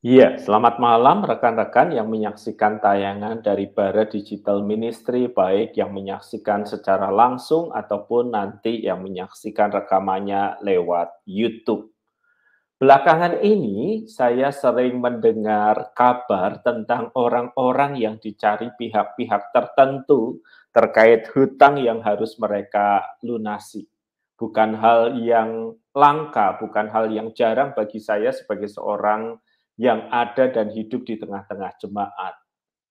Iya, 0.00 0.40
selamat 0.40 0.80
malam 0.80 1.28
rekan-rekan 1.28 1.92
yang 1.92 2.08
menyaksikan 2.08 2.80
tayangan 2.80 3.44
dari 3.44 3.68
Bara 3.68 4.08
Digital 4.08 4.64
Ministry, 4.64 5.28
baik 5.28 5.76
yang 5.76 5.92
menyaksikan 5.92 6.64
secara 6.64 7.12
langsung 7.12 7.68
ataupun 7.68 8.32
nanti 8.32 8.80
yang 8.80 9.04
menyaksikan 9.04 9.68
rekamannya 9.68 10.56
lewat 10.64 11.20
YouTube. 11.28 11.92
Belakangan 12.80 13.44
ini 13.44 14.08
saya 14.08 14.48
sering 14.56 15.04
mendengar 15.04 15.92
kabar 15.92 16.64
tentang 16.64 17.12
orang-orang 17.12 18.00
yang 18.00 18.16
dicari 18.16 18.72
pihak-pihak 18.80 19.52
tertentu 19.52 20.40
terkait 20.72 21.28
hutang 21.36 21.76
yang 21.76 22.00
harus 22.00 22.40
mereka 22.40 23.04
lunasi. 23.20 23.84
Bukan 24.40 24.80
hal 24.80 25.20
yang 25.20 25.76
langka, 25.92 26.56
bukan 26.56 26.88
hal 26.88 27.12
yang 27.12 27.36
jarang 27.36 27.76
bagi 27.76 28.00
saya 28.00 28.32
sebagai 28.32 28.72
seorang 28.72 29.36
yang 29.80 30.12
ada 30.12 30.52
dan 30.52 30.68
hidup 30.68 31.08
di 31.08 31.16
tengah-tengah 31.16 31.72
jemaat. 31.80 32.36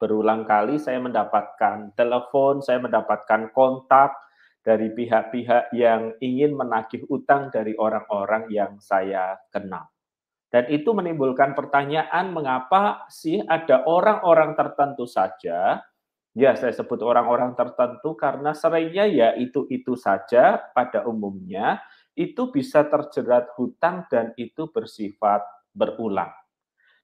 Berulang 0.02 0.41
kali 0.49 0.81
saya 0.81 0.98
mendapatkan 0.98 1.93
telepon, 1.93 2.65
saya 2.65 2.81
mendapatkan 2.81 3.53
kontak 3.53 4.17
dari 4.65 4.89
pihak-pihak 4.89 5.70
yang 5.77 6.17
ingin 6.17 6.57
menagih 6.57 7.05
utang 7.13 7.53
dari 7.53 7.77
orang-orang 7.77 8.49
yang 8.49 8.81
saya 8.81 9.38
kenal. 9.53 9.85
Dan 10.49 10.65
itu 10.73 10.89
menimbulkan 10.98 11.53
pertanyaan 11.53 12.34
mengapa 12.34 13.05
sih 13.13 13.37
ada 13.37 13.85
orang-orang 13.85 14.57
tertentu 14.57 15.05
saja, 15.05 15.85
ya 16.34 16.51
saya 16.57 16.73
sebut 16.73 17.05
orang-orang 17.05 17.53
tertentu 17.53 18.17
karena 18.17 18.57
seringnya 18.57 19.05
ya 19.05 19.29
itu-itu 19.37 19.93
saja 19.93 20.57
pada 20.73 21.05
umumnya, 21.05 21.85
itu 22.18 22.49
bisa 22.49 22.81
terjerat 22.90 23.53
hutang 23.62 24.09
dan 24.09 24.34
itu 24.41 24.65
bersifat 24.74 25.46
berulang. 25.70 26.38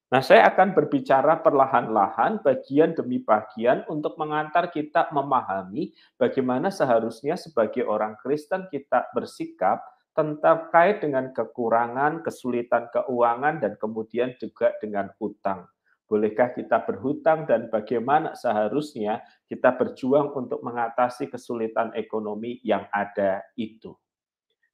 Nah, 0.06 0.22
saya 0.22 0.46
akan 0.54 0.78
berbicara 0.78 1.42
perlahan-lahan, 1.42 2.46
bagian 2.46 2.94
demi 2.94 3.18
bagian, 3.26 3.82
untuk 3.90 4.14
mengantar 4.22 4.70
kita 4.70 5.10
memahami 5.10 5.98
bagaimana 6.14 6.70
seharusnya 6.70 7.34
sebagai 7.34 7.90
orang 7.90 8.14
Kristen 8.22 8.70
kita 8.70 9.10
bersikap 9.18 9.82
tentang 10.14 10.70
kait 10.70 11.02
dengan 11.02 11.34
kekurangan, 11.34 12.22
kesulitan 12.22 12.86
keuangan, 12.94 13.58
dan 13.58 13.74
kemudian 13.82 14.38
juga 14.38 14.78
dengan 14.78 15.10
utang. 15.18 15.66
Bolehkah 16.06 16.54
kita 16.54 16.86
berhutang 16.86 17.50
dan 17.50 17.74
bagaimana 17.74 18.38
seharusnya 18.38 19.26
kita 19.50 19.74
berjuang 19.74 20.38
untuk 20.38 20.62
mengatasi 20.62 21.34
kesulitan 21.34 21.90
ekonomi 21.98 22.62
yang 22.62 22.86
ada 22.94 23.42
itu? 23.58 23.98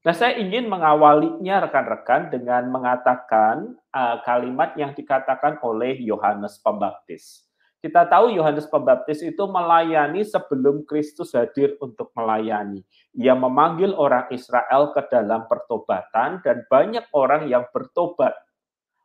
Nah, 0.01 0.17
saya 0.17 0.33
ingin 0.41 0.65
mengawalinya 0.65 1.61
rekan-rekan 1.69 2.33
dengan 2.33 2.73
mengatakan 2.73 3.77
uh, 3.93 4.17
kalimat 4.25 4.73
yang 4.73 4.97
dikatakan 4.97 5.61
oleh 5.61 5.93
Yohanes 6.01 6.57
Pembaptis. 6.57 7.45
Kita 7.81 8.09
tahu 8.09 8.33
Yohanes 8.33 8.65
Pembaptis 8.65 9.21
itu 9.21 9.45
melayani 9.45 10.25
sebelum 10.25 10.89
Kristus 10.89 11.37
hadir 11.37 11.77
untuk 11.81 12.09
melayani. 12.17 12.81
Ia 13.13 13.37
memanggil 13.37 13.93
orang 13.93 14.29
Israel 14.33 14.89
ke 14.89 15.05
dalam 15.09 15.45
pertobatan 15.45 16.41
dan 16.41 16.65
banyak 16.65 17.05
orang 17.13 17.45
yang 17.45 17.69
bertobat. 17.69 18.33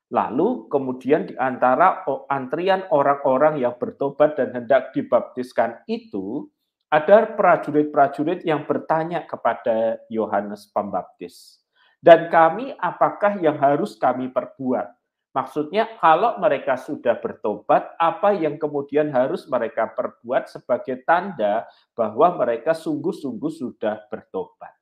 Lalu 0.08 0.68
kemudian 0.72 1.28
di 1.28 1.36
antara 1.36 2.08
antrian 2.32 2.88
orang-orang 2.88 3.60
yang 3.60 3.76
bertobat 3.76 4.36
dan 4.40 4.52
hendak 4.52 4.96
dibaptiskan 4.96 5.80
itu, 5.88 6.48
ada 6.86 7.26
prajurit-prajurit 7.34 8.46
yang 8.46 8.62
bertanya 8.62 9.26
kepada 9.26 9.98
Yohanes 10.06 10.70
Pembaptis. 10.70 11.58
Dan 11.98 12.30
kami 12.30 12.70
apakah 12.78 13.42
yang 13.42 13.58
harus 13.58 13.98
kami 13.98 14.30
perbuat? 14.30 14.94
Maksudnya 15.34 15.98
kalau 16.00 16.38
mereka 16.40 16.78
sudah 16.80 17.18
bertobat, 17.18 17.92
apa 18.00 18.32
yang 18.32 18.56
kemudian 18.56 19.12
harus 19.12 19.44
mereka 19.50 19.90
perbuat 19.92 20.48
sebagai 20.48 21.04
tanda 21.04 21.66
bahwa 21.92 22.40
mereka 22.40 22.72
sungguh-sungguh 22.72 23.52
sudah 23.52 24.06
bertobat? 24.08 24.72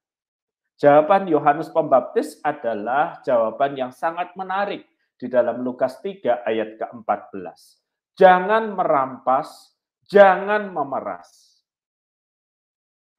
Jawaban 0.79 1.27
Yohanes 1.27 1.73
Pembaptis 1.73 2.39
adalah 2.45 3.19
jawaban 3.25 3.75
yang 3.75 3.91
sangat 3.91 4.37
menarik 4.37 4.85
di 5.19 5.27
dalam 5.27 5.65
Lukas 5.65 5.99
3 6.05 6.47
ayat 6.47 6.77
ke-14. 6.79 7.59
Jangan 8.15 8.79
merampas, 8.79 9.75
jangan 10.07 10.71
memeras 10.71 11.54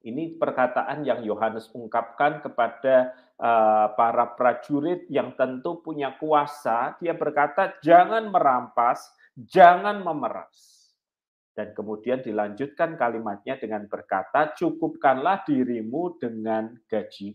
ini 0.05 0.37
perkataan 0.37 1.01
yang 1.01 1.25
Yohanes 1.25 1.65
ungkapkan 1.73 2.37
kepada 2.45 3.17
uh, 3.41 3.89
para 3.97 4.37
prajurit 4.37 5.09
yang 5.09 5.33
tentu 5.33 5.81
punya 5.81 6.13
kuasa. 6.21 6.93
Dia 7.01 7.17
berkata, 7.17 7.73
"Jangan 7.81 8.29
merampas, 8.29 9.09
jangan 9.33 10.05
memeras." 10.05 10.93
Dan 11.57 11.73
kemudian 11.73 12.21
dilanjutkan 12.21 12.93
kalimatnya 13.01 13.57
dengan 13.57 13.89
berkata, 13.89 14.53
"Cukupkanlah 14.53 15.41
dirimu 15.41 16.21
dengan 16.21 16.77
gaji." 16.85 17.33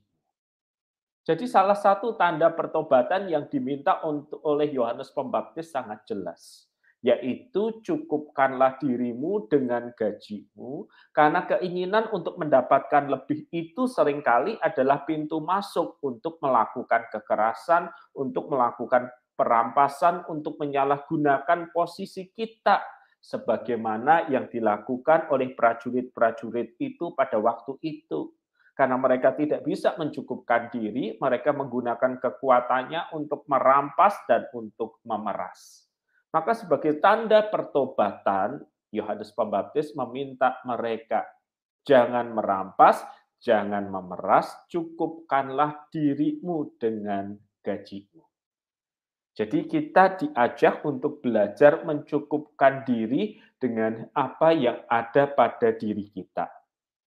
Jadi 1.26 1.44
salah 1.50 1.76
satu 1.76 2.14
tanda 2.14 2.54
pertobatan 2.54 3.26
yang 3.26 3.50
diminta 3.50 3.98
untuk 4.06 4.38
oleh 4.46 4.70
Yohanes 4.70 5.10
Pembaptis 5.10 5.74
sangat 5.74 6.06
jelas 6.06 6.69
yaitu 7.00 7.80
cukupkanlah 7.80 8.76
dirimu 8.76 9.48
dengan 9.48 9.88
gajimu, 9.96 10.84
karena 11.16 11.48
keinginan 11.48 12.12
untuk 12.12 12.36
mendapatkan 12.36 13.08
lebih 13.08 13.48
itu 13.48 13.88
sering 13.88 14.20
kali 14.20 14.60
adalah 14.60 15.08
pintu 15.08 15.40
masuk 15.40 15.96
untuk 16.04 16.36
melakukan 16.44 17.08
kekerasan, 17.08 17.88
untuk 18.12 18.52
melakukan 18.52 19.08
perampasan, 19.32 20.28
untuk 20.28 20.60
menyalahgunakan 20.60 21.72
posisi 21.72 22.28
kita, 22.36 22.84
sebagaimana 23.20 24.28
yang 24.32 24.48
dilakukan 24.48 25.28
oleh 25.32 25.52
prajurit-prajurit 25.56 26.76
itu 26.80 27.12
pada 27.16 27.40
waktu 27.40 27.76
itu. 27.80 28.32
Karena 28.76 28.96
mereka 28.96 29.36
tidak 29.36 29.60
bisa 29.64 29.92
mencukupkan 30.00 30.72
diri, 30.72 31.16
mereka 31.20 31.52
menggunakan 31.52 32.16
kekuatannya 32.16 33.12
untuk 33.12 33.44
merampas 33.44 34.16
dan 34.24 34.48
untuk 34.56 35.04
memeras. 35.04 35.89
Maka 36.30 36.54
sebagai 36.54 37.02
tanda 37.02 37.42
pertobatan, 37.50 38.62
Yohanes 38.94 39.34
Pembaptis 39.34 39.94
meminta 39.98 40.62
mereka 40.62 41.26
jangan 41.82 42.30
merampas, 42.30 43.02
jangan 43.42 43.88
memeras, 43.90 44.50
cukupkanlah 44.70 45.90
dirimu 45.90 46.76
dengan 46.78 47.34
gajimu. 47.64 48.22
Jadi 49.34 49.64
kita 49.64 50.20
diajak 50.20 50.84
untuk 50.84 51.22
belajar 51.24 51.86
mencukupkan 51.86 52.84
diri 52.84 53.40
dengan 53.56 54.04
apa 54.12 54.52
yang 54.52 54.84
ada 54.90 55.30
pada 55.30 55.72
diri 55.72 56.12
kita. 56.12 56.50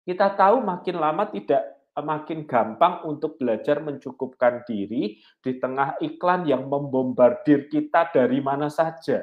Kita 0.03 0.33
tahu 0.33 0.63
makin 0.63 0.97
lama 0.97 1.29
tidak 1.29 1.82
makin 2.01 2.49
gampang 2.49 3.05
untuk 3.05 3.37
belajar 3.37 3.77
mencukupkan 3.85 4.65
diri 4.65 5.21
di 5.37 5.51
tengah 5.61 6.01
iklan 6.01 6.49
yang 6.49 6.65
membombardir 6.65 7.69
kita 7.69 8.09
dari 8.09 8.41
mana 8.41 8.73
saja. 8.73 9.21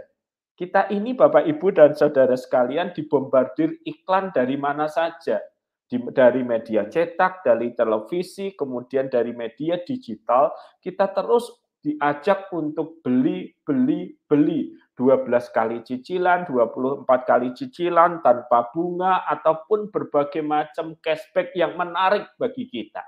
Kita 0.55 0.93
ini 0.93 1.17
Bapak 1.17 1.49
Ibu 1.49 1.73
dan 1.75 1.97
Saudara 1.97 2.37
sekalian 2.37 2.95
dibombardir 2.95 3.81
iklan 3.83 4.31
dari 4.31 4.55
mana 4.55 4.87
saja. 4.87 5.43
dari 5.91 6.47
media 6.47 6.87
cetak, 6.87 7.43
dari 7.43 7.75
televisi, 7.75 8.55
kemudian 8.55 9.11
dari 9.11 9.35
media 9.35 9.75
digital, 9.83 10.55
kita 10.79 11.11
terus 11.11 11.51
diajak 11.83 12.47
untuk 12.55 13.03
beli, 13.03 13.51
beli, 13.67 14.15
beli. 14.31 14.71
12 15.01 15.49
kali 15.49 15.81
cicilan, 15.81 16.45
24 16.45 17.09
kali 17.25 17.57
cicilan 17.57 18.21
tanpa 18.21 18.69
bunga 18.69 19.25
ataupun 19.25 19.89
berbagai 19.89 20.45
macam 20.45 20.93
cashback 21.01 21.57
yang 21.57 21.73
menarik 21.81 22.29
bagi 22.37 22.69
kita. 22.69 23.01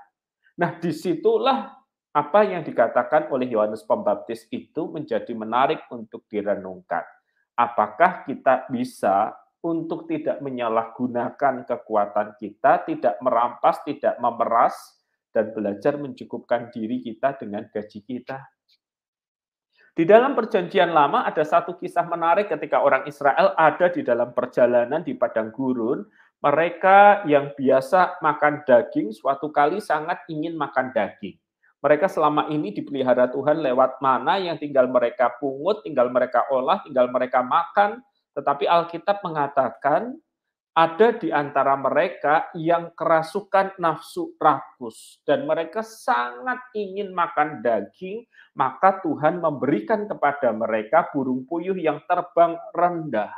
Nah, 0.57 0.81
di 0.81 0.89
situlah 0.89 1.69
apa 2.09 2.39
yang 2.49 2.65
dikatakan 2.65 3.29
oleh 3.29 3.45
Yohanes 3.45 3.85
Pembaptis 3.85 4.49
itu 4.49 4.89
menjadi 4.89 5.37
menarik 5.37 5.85
untuk 5.93 6.25
direnungkan. 6.25 7.05
Apakah 7.53 8.25
kita 8.25 8.65
bisa 8.73 9.37
untuk 9.61 10.09
tidak 10.09 10.41
menyalahgunakan 10.41 11.61
kekuatan 11.61 12.41
kita, 12.41 12.89
tidak 12.89 13.21
merampas, 13.21 13.85
tidak 13.85 14.17
memeras, 14.17 14.73
dan 15.29 15.53
belajar 15.53 15.97
mencukupkan 15.97 16.73
diri 16.73 17.05
kita 17.05 17.37
dengan 17.37 17.69
gaji 17.69 18.01
kita? 18.01 18.52
Di 19.93 20.09
dalam 20.09 20.33
perjanjian 20.33 20.89
lama 20.89 21.21
ada 21.21 21.45
satu 21.45 21.77
kisah 21.77 22.09
menarik 22.09 22.49
ketika 22.49 22.81
orang 22.81 23.05
Israel 23.05 23.53
ada 23.53 23.93
di 23.93 24.01
dalam 24.01 24.33
perjalanan 24.33 25.05
di 25.05 25.13
padang 25.13 25.53
gurun. 25.53 26.01
Mereka 26.41 27.29
yang 27.29 27.53
biasa 27.53 28.17
makan 28.19 28.65
daging 28.65 29.13
suatu 29.13 29.53
kali 29.53 29.77
sangat 29.77 30.25
ingin 30.33 30.57
makan 30.57 30.89
daging. 30.97 31.37
Mereka 31.85 32.09
selama 32.09 32.49
ini 32.49 32.73
dipelihara 32.73 33.29
Tuhan 33.29 33.61
lewat 33.61 34.01
mana 34.01 34.41
yang 34.41 34.57
tinggal 34.57 34.89
mereka 34.89 35.29
pungut, 35.37 35.85
tinggal 35.85 36.09
mereka 36.09 36.41
olah, 36.49 36.81
tinggal 36.81 37.07
mereka 37.13 37.45
makan. 37.45 38.01
Tetapi 38.33 38.65
Alkitab 38.65 39.21
mengatakan 39.21 40.17
ada 40.73 41.13
di 41.13 41.29
antara 41.29 41.77
mereka 41.77 42.49
yang 42.57 42.97
kerasukan 42.97 43.77
nafsu 43.77 44.33
rakus 44.41 45.21
dan 45.21 45.45
mereka 45.45 45.85
sangat 45.85 46.57
ingin 46.73 47.13
makan 47.13 47.61
daging, 47.61 48.25
maka 48.57 48.97
Tuhan 49.05 49.37
memberikan 49.37 50.09
kepada 50.09 50.49
mereka 50.49 51.13
burung 51.13 51.45
puyuh 51.45 51.77
yang 51.77 52.01
terbang 52.09 52.57
rendah. 52.73 53.29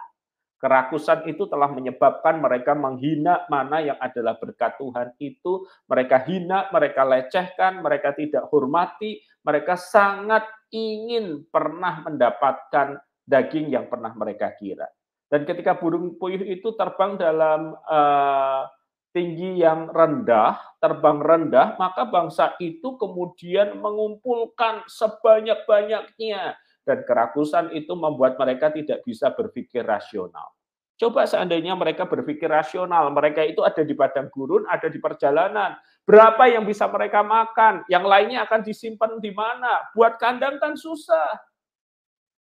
Kerakusan 0.55 1.27
itu 1.27 1.43
telah 1.51 1.67
menyebabkan 1.67 2.39
mereka 2.39 2.71
menghina 2.71 3.43
mana 3.51 3.83
yang 3.83 3.99
adalah 3.99 4.39
berkat 4.39 4.79
Tuhan 4.79 5.11
itu. 5.19 5.67
Mereka 5.91 6.23
hina, 6.25 6.71
mereka 6.71 7.03
lecehkan, 7.03 7.83
mereka 7.83 8.15
tidak 8.15 8.47
hormati, 8.47 9.19
mereka 9.43 9.75
sangat 9.75 10.47
ingin 10.71 11.43
pernah 11.51 11.99
mendapatkan 12.07 12.97
daging 13.27 13.75
yang 13.75 13.91
pernah 13.91 14.15
mereka 14.15 14.55
kira. 14.55 14.87
Dan 15.35 15.43
ketika 15.43 15.75
burung 15.75 16.15
puyuh 16.15 16.47
itu 16.47 16.71
terbang 16.79 17.19
dalam 17.19 17.75
uh, 17.75 18.71
tinggi 19.11 19.59
yang 19.59 19.91
rendah, 19.91 20.79
terbang 20.79 21.19
rendah, 21.19 21.75
maka 21.75 22.07
bangsa 22.07 22.55
itu 22.63 22.95
kemudian 22.95 23.75
mengumpulkan 23.83 24.87
sebanyak-banyaknya. 24.87 26.55
Dan 26.87 27.03
kerakusan 27.03 27.75
itu 27.75 27.91
membuat 27.99 28.39
mereka 28.39 28.71
tidak 28.71 29.03
bisa 29.03 29.27
berpikir 29.35 29.83
rasional. 29.83 30.55
Coba 30.95 31.27
seandainya 31.27 31.75
mereka 31.75 32.07
berpikir 32.07 32.47
rasional, 32.47 33.11
mereka 33.11 33.43
itu 33.43 33.59
ada 33.59 33.83
di 33.83 33.91
padang 33.91 34.31
gurun, 34.31 34.63
ada 34.71 34.87
di 34.87 35.03
perjalanan. 35.03 35.75
Berapa 36.07 36.47
yang 36.47 36.63
bisa 36.63 36.87
mereka 36.87 37.27
makan? 37.27 37.83
Yang 37.91 38.07
lainnya 38.07 38.47
akan 38.47 38.63
disimpan 38.63 39.19
di 39.19 39.35
mana? 39.35 39.83
Buat 39.91 40.15
kandang 40.15 40.63
kan 40.63 40.79
susah. 40.79 41.35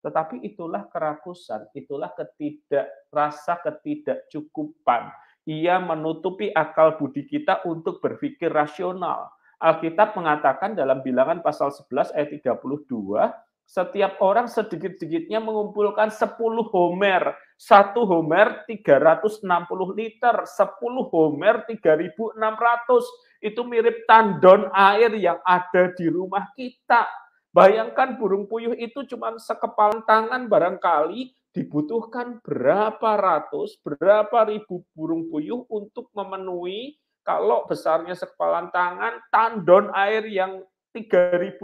Tetapi 0.00 0.41
itulah 0.41 0.88
kerakusan, 0.88 1.69
itulah 1.76 2.08
ketidak 2.17 2.88
rasa 3.12 3.61
ketidakcukupan. 3.61 5.12
Ia 5.44 5.76
menutupi 5.81 6.49
akal 6.52 6.97
budi 6.97 7.29
kita 7.29 7.64
untuk 7.69 8.00
berpikir 8.00 8.49
rasional. 8.49 9.29
Alkitab 9.61 10.17
mengatakan 10.17 10.73
dalam 10.73 11.05
bilangan 11.05 11.44
pasal 11.44 11.69
11 11.69 12.17
ayat 12.17 12.32
32, 12.32 13.29
setiap 13.69 14.19
orang 14.25 14.49
sedikit-sedikitnya 14.49 15.38
mengumpulkan 15.38 16.08
10 16.08 16.35
homer. 16.75 17.37
Satu 17.61 18.08
homer 18.08 18.64
360 18.64 19.44
liter, 19.93 20.43
10 20.49 21.12
homer 21.12 21.62
3600. 21.69 23.05
Itu 23.44 23.62
mirip 23.69 24.08
tandon 24.08 24.73
air 24.73 25.12
yang 25.12 25.38
ada 25.44 25.93
di 25.93 26.08
rumah 26.08 26.49
kita 26.56 27.05
Bayangkan 27.50 28.14
burung 28.14 28.47
puyuh 28.47 28.79
itu 28.79 29.02
cuma 29.11 29.35
sekepalan 29.35 30.06
tangan 30.06 30.47
barangkali 30.47 31.35
dibutuhkan 31.50 32.38
berapa 32.47 33.19
ratus, 33.19 33.75
berapa 33.82 34.47
ribu 34.47 34.87
burung 34.94 35.26
puyuh 35.26 35.67
untuk 35.67 36.14
memenuhi 36.14 36.94
kalau 37.26 37.67
besarnya 37.67 38.14
sekepalan 38.14 38.70
tangan 38.70 39.19
tandon 39.35 39.91
air 39.99 40.23
yang 40.31 40.62
3.600 40.94 41.58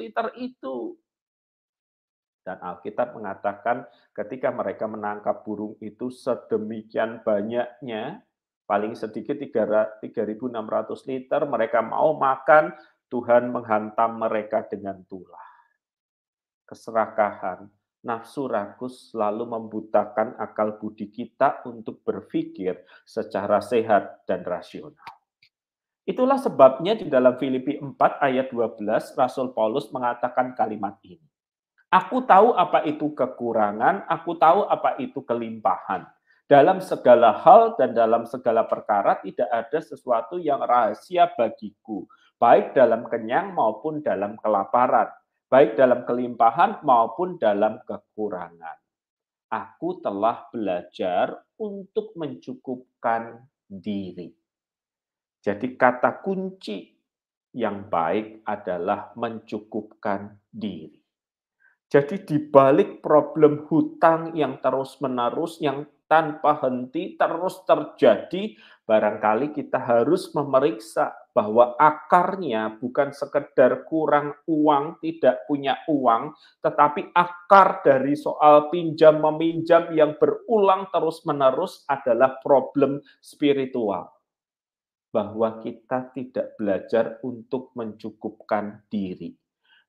liter 0.00 0.28
itu. 0.36 0.96
Dan 2.44 2.60
Alkitab 2.60 3.16
mengatakan 3.16 3.88
ketika 4.12 4.52
mereka 4.52 4.84
menangkap 4.84 5.40
burung 5.40 5.80
itu 5.80 6.12
sedemikian 6.12 7.24
banyaknya, 7.24 8.20
paling 8.68 8.92
sedikit 8.92 9.40
3.600 9.40 10.04
liter, 11.08 11.40
mereka 11.48 11.80
mau 11.80 12.12
makan 12.20 12.76
Tuhan 13.14 13.54
menghantam 13.54 14.18
mereka 14.18 14.66
dengan 14.66 14.98
tulah. 15.06 15.46
Keserakahan, 16.66 17.70
nafsu 18.02 18.50
rakus 18.50 19.14
selalu 19.14 19.46
membutakan 19.54 20.34
akal 20.34 20.82
budi 20.82 21.14
kita 21.14 21.62
untuk 21.62 22.02
berpikir 22.02 22.82
secara 23.06 23.62
sehat 23.62 24.26
dan 24.26 24.42
rasional. 24.42 24.98
Itulah 26.02 26.42
sebabnya 26.42 26.98
di 26.98 27.06
dalam 27.06 27.38
Filipi 27.38 27.78
4 27.78 27.94
ayat 28.18 28.50
12 28.50 28.82
Rasul 29.14 29.54
Paulus 29.54 29.94
mengatakan 29.94 30.58
kalimat 30.58 30.98
ini. 31.06 31.22
Aku 31.94 32.26
tahu 32.26 32.58
apa 32.58 32.82
itu 32.82 33.14
kekurangan, 33.14 34.10
aku 34.10 34.34
tahu 34.34 34.66
apa 34.66 34.98
itu 34.98 35.22
kelimpahan. 35.22 36.02
Dalam 36.50 36.82
segala 36.82 37.30
hal 37.40 37.78
dan 37.78 37.94
dalam 37.94 38.26
segala 38.26 38.66
perkara 38.66 39.22
tidak 39.22 39.46
ada 39.48 39.78
sesuatu 39.78 40.36
yang 40.36 40.60
rahasia 40.60 41.30
bagiku, 41.32 42.04
baik 42.38 42.74
dalam 42.74 43.06
kenyang 43.06 43.54
maupun 43.54 44.02
dalam 44.04 44.34
kelaparan, 44.38 45.10
baik 45.48 45.78
dalam 45.78 46.02
kelimpahan 46.02 46.82
maupun 46.82 47.38
dalam 47.38 47.78
kekurangan. 47.86 48.78
Aku 49.54 50.02
telah 50.02 50.50
belajar 50.50 51.46
untuk 51.62 52.10
mencukupkan 52.18 53.38
diri. 53.70 54.34
Jadi 55.44 55.76
kata 55.78 56.24
kunci 56.24 56.90
yang 57.54 57.86
baik 57.86 58.42
adalah 58.42 59.14
mencukupkan 59.14 60.34
diri. 60.50 60.98
Jadi 61.86 62.26
di 62.26 62.38
balik 62.50 62.98
problem 62.98 63.70
hutang 63.70 64.34
yang 64.34 64.58
terus-menerus 64.58 65.62
yang 65.62 65.86
tanpa 66.10 66.58
henti 66.64 67.14
terus 67.14 67.62
terjadi, 67.62 68.58
barangkali 68.84 69.56
kita 69.56 69.80
harus 69.80 70.28
memeriksa 70.36 71.16
bahwa 71.34 71.74
akarnya 71.80 72.78
bukan 72.78 73.10
sekedar 73.10 73.82
kurang 73.88 74.38
uang, 74.46 75.02
tidak 75.02 75.42
punya 75.50 75.80
uang, 75.90 76.36
tetapi 76.62 77.10
akar 77.10 77.82
dari 77.82 78.14
soal 78.14 78.70
pinjam 78.70 79.18
meminjam 79.18 79.90
yang 79.90 80.14
berulang 80.20 80.86
terus-menerus 80.94 81.82
adalah 81.90 82.38
problem 82.38 83.02
spiritual. 83.18 84.14
Bahwa 85.10 85.58
kita 85.58 86.14
tidak 86.14 86.54
belajar 86.54 87.18
untuk 87.26 87.74
mencukupkan 87.74 88.86
diri. 88.86 89.34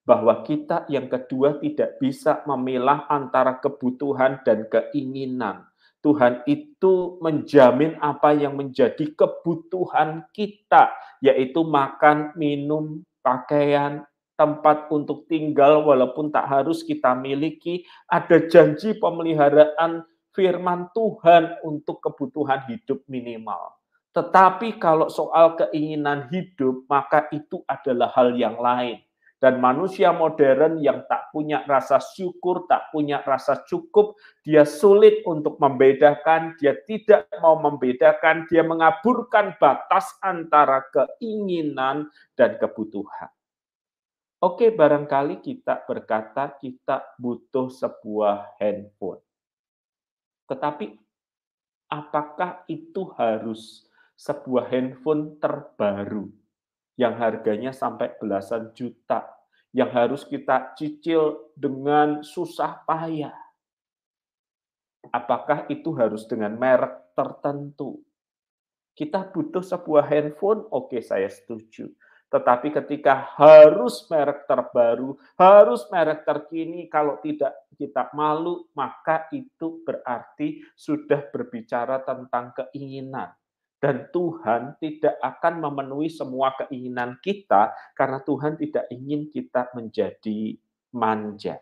Bahwa 0.06 0.45
kita 0.45 0.86
yang 0.86 1.09
kedua 1.09 1.57
tidak 1.57 1.97
bisa 1.97 2.45
memilah 2.45 3.09
antara 3.09 3.57
kebutuhan 3.57 4.45
dan 4.45 4.69
keinginan 4.69 5.65
Tuhan 6.06 6.46
itu 6.46 7.18
menjamin 7.18 7.98
apa 7.98 8.38
yang 8.38 8.54
menjadi 8.54 9.10
kebutuhan 9.18 10.30
kita, 10.30 10.94
yaitu 11.18 11.66
makan, 11.66 12.30
minum, 12.38 13.02
pakaian, 13.25 14.06
tempat 14.38 14.86
untuk 14.94 15.25
tinggal, 15.25 15.81
walaupun 15.81 16.30
tak 16.30 16.46
harus 16.46 16.86
kita 16.86 17.18
miliki. 17.18 17.90
Ada 18.06 18.46
janji 18.46 18.94
pemeliharaan 19.02 20.06
firman 20.30 20.94
Tuhan 20.94 21.66
untuk 21.66 22.06
kebutuhan 22.06 22.69
hidup 22.69 23.02
minimal. 23.10 23.74
Tetapi 24.13 24.78
kalau 24.78 25.10
soal 25.10 25.57
keinginan 25.57 26.30
hidup, 26.30 26.85
maka 26.85 27.26
itu 27.33 27.66
adalah 27.66 28.14
hal 28.14 28.38
yang 28.38 28.62
lain 28.62 29.02
dan 29.45 29.61
manusia 29.61 30.09
modern 30.09 30.81
yang 30.81 31.06
tak 31.06 31.30
punya 31.30 31.61
rasa 31.69 32.02
syukur, 32.02 32.66
tak 32.66 32.90
punya 32.90 33.21
rasa 33.21 33.61
cukup, 33.61 34.18
dia 34.42 34.66
sulit 34.66 35.21
untuk 35.21 35.61
membedakan, 35.61 36.57
dia 36.57 36.73
tidak 36.90 37.30
mau 37.37 37.54
membedakan, 37.61 38.49
dia 38.49 38.66
mengaburkan 38.66 39.54
batas 39.61 40.18
antara 40.25 40.81
keinginan 40.90 42.09
dan 42.33 42.57
kebutuhan. 42.57 43.30
Oke, 44.42 44.73
barangkali 44.73 45.37
kita 45.45 45.85
berkata 45.85 46.57
kita 46.57 47.14
butuh 47.21 47.69
sebuah 47.69 48.57
handphone. 48.57 49.21
Tetapi 50.49 50.90
apakah 51.94 52.66
itu 52.66 53.14
harus 53.14 53.85
sebuah 54.18 54.73
handphone 54.73 55.37
terbaru? 55.37 56.33
yang 56.95 57.19
harganya 57.19 57.75
sampai 57.75 58.16
belasan 58.16 58.71
juta, 58.71 59.34
yang 59.76 59.92
harus 59.92 60.24
kita 60.24 60.72
cicil 60.80 61.52
dengan 61.52 62.24
susah 62.24 62.80
payah. 62.88 63.36
Apakah 65.12 65.68
itu 65.68 65.92
harus 66.00 66.24
dengan 66.24 66.56
merek 66.56 67.12
tertentu? 67.12 68.00
Kita 68.96 69.28
butuh 69.28 69.60
sebuah 69.60 70.08
handphone, 70.08 70.64
oke 70.72 70.96
saya 71.04 71.28
setuju. 71.28 71.92
Tetapi 72.32 72.72
ketika 72.72 73.36
harus 73.36 74.08
merek 74.08 74.48
terbaru, 74.48 75.20
harus 75.36 75.84
merek 75.92 76.24
terkini, 76.24 76.88
kalau 76.88 77.20
tidak 77.20 77.52
kita 77.76 78.08
malu, 78.16 78.72
maka 78.80 79.28
itu 79.36 79.84
berarti 79.84 80.64
sudah 80.74 81.28
berbicara 81.36 82.00
tentang 82.08 82.56
keinginan 82.56 83.36
dan 83.85 84.09
Tuhan 84.09 84.81
tidak 84.81 85.13
akan 85.21 85.61
memenuhi 85.61 86.09
semua 86.09 86.57
keinginan 86.57 87.21
kita 87.21 87.69
karena 87.94 88.18
Tuhan 88.25 88.57
tidak 88.57 88.89
ingin 88.89 89.30
kita 89.30 89.69
menjadi 89.77 90.57
manja. 90.89 91.61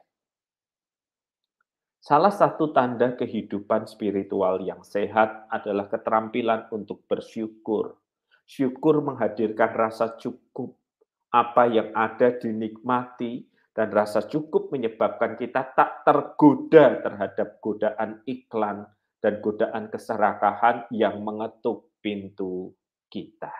Salah 1.99 2.31
satu 2.31 2.71
tanda 2.71 3.11
kehidupan 3.19 3.91
spiritual 3.91 4.63
yang 4.63 4.87
sehat 4.87 5.51
adalah 5.51 5.91
keterampilan 5.91 6.71
untuk 6.71 7.03
bersyukur. 7.11 7.99
Syukur 8.47 9.03
menghadirkan 9.03 9.75
rasa 9.75 10.15
cukup. 10.15 10.79
Apa 11.27 11.67
yang 11.67 11.91
ada 11.91 12.31
dinikmati, 12.39 13.51
dan 13.75 13.91
rasa 13.91 14.23
cukup 14.31 14.71
menyebabkan 14.71 15.35
kita 15.35 15.75
tak 15.75 16.07
tergoda 16.07 17.03
terhadap 17.03 17.59
godaan 17.59 18.23
iklan 18.29 18.87
dan 19.19 19.41
godaan 19.43 19.91
keserakahan 19.91 20.87
yang 20.93 21.19
mengetuk 21.19 21.92
pintu 22.03 22.75
kita. 23.07 23.55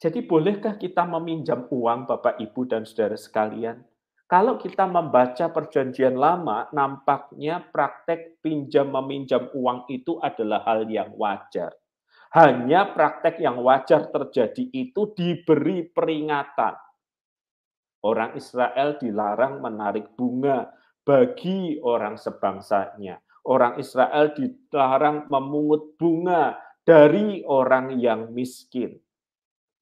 Jadi 0.00 0.24
bolehkah 0.24 0.80
kita 0.80 1.04
meminjam 1.04 1.68
uang 1.68 2.08
Bapak 2.08 2.40
Ibu 2.40 2.68
dan 2.68 2.88
Saudara 2.88 3.16
sekalian? 3.16 3.84
Kalau 4.26 4.58
kita 4.58 4.90
membaca 4.90 5.46
perjanjian 5.54 6.18
lama, 6.18 6.66
nampaknya 6.74 7.62
praktek 7.62 8.42
pinjam 8.42 8.90
meminjam 8.90 9.46
uang 9.54 9.86
itu 9.86 10.18
adalah 10.18 10.66
hal 10.66 10.90
yang 10.90 11.14
wajar. 11.14 11.70
Hanya 12.34 12.90
praktek 12.90 13.38
yang 13.38 13.62
wajar 13.62 14.10
terjadi 14.10 14.66
itu 14.74 15.14
diberi 15.14 15.86
peringatan. 15.86 16.74
Orang 18.02 18.34
Israel 18.34 18.98
dilarang 18.98 19.62
menarik 19.62 20.12
bunga 20.18 20.74
bagi 21.06 21.78
orang 21.78 22.18
sebangsanya. 22.18 23.22
Orang 23.46 23.78
Israel 23.78 24.34
dilarang 24.34 25.30
memungut 25.30 25.94
bunga 25.94 26.65
dari 26.86 27.42
orang 27.42 27.98
yang 27.98 28.30
miskin. 28.30 28.94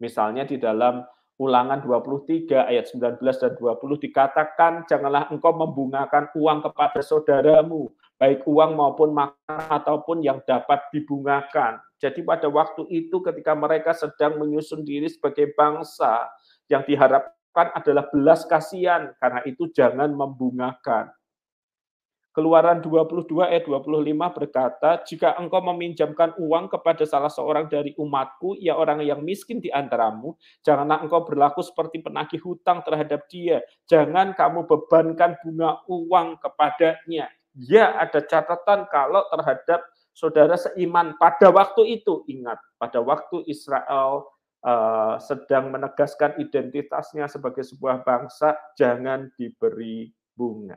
Misalnya 0.01 0.49
di 0.49 0.57
dalam 0.57 1.05
Ulangan 1.35 1.83
23 1.83 2.71
ayat 2.71 2.95
19 2.95 3.19
dan 3.19 3.53
20 3.59 4.07
dikatakan 4.07 4.73
janganlah 4.87 5.27
engkau 5.35 5.51
membungakan 5.51 6.31
uang 6.31 6.63
kepada 6.71 7.03
saudaramu, 7.03 7.91
baik 8.23 8.47
uang 8.47 8.79
maupun 8.79 9.11
makanan 9.11 9.67
ataupun 9.83 10.23
yang 10.23 10.39
dapat 10.47 10.79
dibungakan. 10.95 11.83
Jadi 11.99 12.23
pada 12.23 12.47
waktu 12.47 12.87
itu 12.87 13.19
ketika 13.19 13.51
mereka 13.59 13.91
sedang 13.91 14.39
menyusun 14.39 14.87
diri 14.87 15.11
sebagai 15.11 15.51
bangsa 15.59 16.31
yang 16.71 16.87
diharapkan 16.87 17.75
adalah 17.75 18.07
belas 18.15 18.47
kasihan, 18.47 19.11
karena 19.19 19.43
itu 19.43 19.67
jangan 19.75 20.15
membungakan. 20.15 21.11
Keluaran 22.35 22.83
22 22.83 23.31
ayat 23.47 23.63
25 23.63 24.11
berkata, 24.35 24.99
jika 25.07 25.39
engkau 25.39 25.63
meminjamkan 25.71 26.35
uang 26.35 26.67
kepada 26.67 27.07
salah 27.07 27.31
seorang 27.31 27.71
dari 27.71 27.95
umatku, 27.95 28.59
ya 28.59 28.75
orang 28.75 29.07
yang 29.07 29.23
miskin 29.23 29.63
di 29.63 29.71
antaramu, 29.71 30.35
janganlah 30.67 30.99
engkau 31.07 31.23
berlaku 31.23 31.63
seperti 31.63 32.03
penagih 32.03 32.43
hutang 32.43 32.83
terhadap 32.83 33.31
dia. 33.31 33.63
Jangan 33.87 34.35
kamu 34.35 34.67
bebankan 34.67 35.39
bunga 35.47 35.79
uang 35.87 36.43
kepadanya. 36.43 37.31
Ya, 37.55 37.95
ada 38.03 38.19
catatan 38.19 38.91
kalau 38.91 39.23
terhadap 39.31 39.87
saudara 40.11 40.59
seiman 40.59 41.15
pada 41.15 41.55
waktu 41.55 42.03
itu. 42.03 42.27
Ingat, 42.27 42.59
pada 42.83 42.99
waktu 42.99 43.47
Israel 43.47 44.27
uh, 44.67 45.23
sedang 45.23 45.71
menegaskan 45.71 46.35
identitasnya 46.43 47.31
sebagai 47.31 47.63
sebuah 47.63 48.03
bangsa, 48.03 48.59
jangan 48.75 49.31
diberi 49.39 50.11
bunga. 50.35 50.75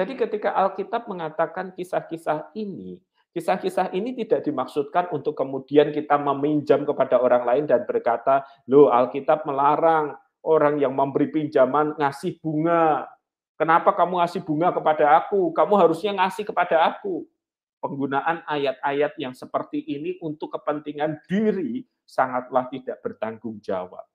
Jadi 0.00 0.16
ketika 0.16 0.56
Alkitab 0.56 1.12
mengatakan 1.12 1.76
kisah-kisah 1.76 2.56
ini, 2.56 2.96
kisah-kisah 3.36 3.92
ini 3.92 4.16
tidak 4.16 4.48
dimaksudkan 4.48 5.12
untuk 5.12 5.36
kemudian 5.36 5.92
kita 5.92 6.16
meminjam 6.16 6.88
kepada 6.88 7.20
orang 7.20 7.44
lain 7.44 7.64
dan 7.68 7.84
berkata, 7.84 8.48
loh 8.64 8.88
Alkitab 8.88 9.44
melarang 9.44 10.16
orang 10.40 10.80
yang 10.80 10.96
memberi 10.96 11.28
pinjaman 11.28 12.00
ngasih 12.00 12.40
bunga. 12.40 13.12
Kenapa 13.60 13.92
kamu 13.92 14.24
ngasih 14.24 14.40
bunga 14.40 14.72
kepada 14.72 15.20
aku? 15.20 15.52
Kamu 15.52 15.76
harusnya 15.76 16.16
ngasih 16.16 16.48
kepada 16.48 16.80
aku. 16.80 17.28
Penggunaan 17.84 18.40
ayat-ayat 18.48 19.20
yang 19.20 19.36
seperti 19.36 19.84
ini 19.84 20.16
untuk 20.24 20.56
kepentingan 20.56 21.20
diri 21.28 21.84
sangatlah 22.08 22.72
tidak 22.72 23.04
bertanggung 23.04 23.60
jawab. 23.60 24.08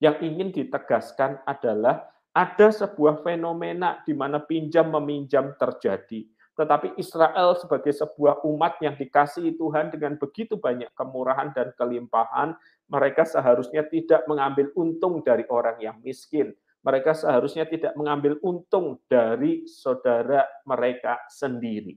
Yang 0.00 0.16
ingin 0.24 0.48
ditegaskan 0.56 1.44
adalah 1.44 2.15
ada 2.36 2.68
sebuah 2.68 3.24
fenomena 3.24 4.04
di 4.04 4.12
mana 4.12 4.36
pinjam 4.36 4.92
meminjam 4.92 5.56
terjadi. 5.56 6.28
Tetapi 6.52 7.00
Israel 7.00 7.56
sebagai 7.56 7.96
sebuah 7.96 8.44
umat 8.44 8.76
yang 8.84 8.92
dikasihi 8.92 9.56
Tuhan 9.56 9.88
dengan 9.88 10.20
begitu 10.20 10.60
banyak 10.60 10.92
kemurahan 10.92 11.52
dan 11.56 11.72
kelimpahan, 11.80 12.52
mereka 12.92 13.24
seharusnya 13.24 13.88
tidak 13.88 14.28
mengambil 14.28 14.68
untung 14.76 15.24
dari 15.24 15.48
orang 15.48 15.80
yang 15.80 15.96
miskin. 16.04 16.52
Mereka 16.84 17.16
seharusnya 17.16 17.64
tidak 17.64 17.96
mengambil 17.96 18.36
untung 18.44 19.00
dari 19.08 19.64
saudara 19.64 20.44
mereka 20.68 21.24
sendiri. 21.32 21.96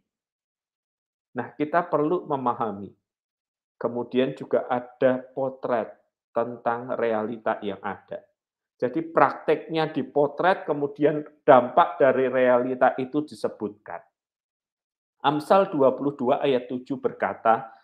Nah, 1.35 1.51
kita 1.55 1.83
perlu 1.87 2.25
memahami. 2.27 2.91
Kemudian 3.79 4.35
juga 4.35 4.67
ada 4.67 5.23
potret 5.23 5.93
tentang 6.35 6.99
realita 6.99 7.63
yang 7.63 7.79
ada. 7.79 8.28
Jadi 8.79 9.03
prakteknya 9.03 9.91
dipotret, 9.91 10.63
kemudian 10.63 11.27
dampak 11.43 11.99
dari 11.99 12.31
realita 12.31 12.95
itu 12.95 13.27
disebutkan. 13.27 13.99
Amsal 15.19 15.67
22 15.67 16.39
ayat 16.39 16.71
7 16.71 16.95
berkata, 16.95 17.75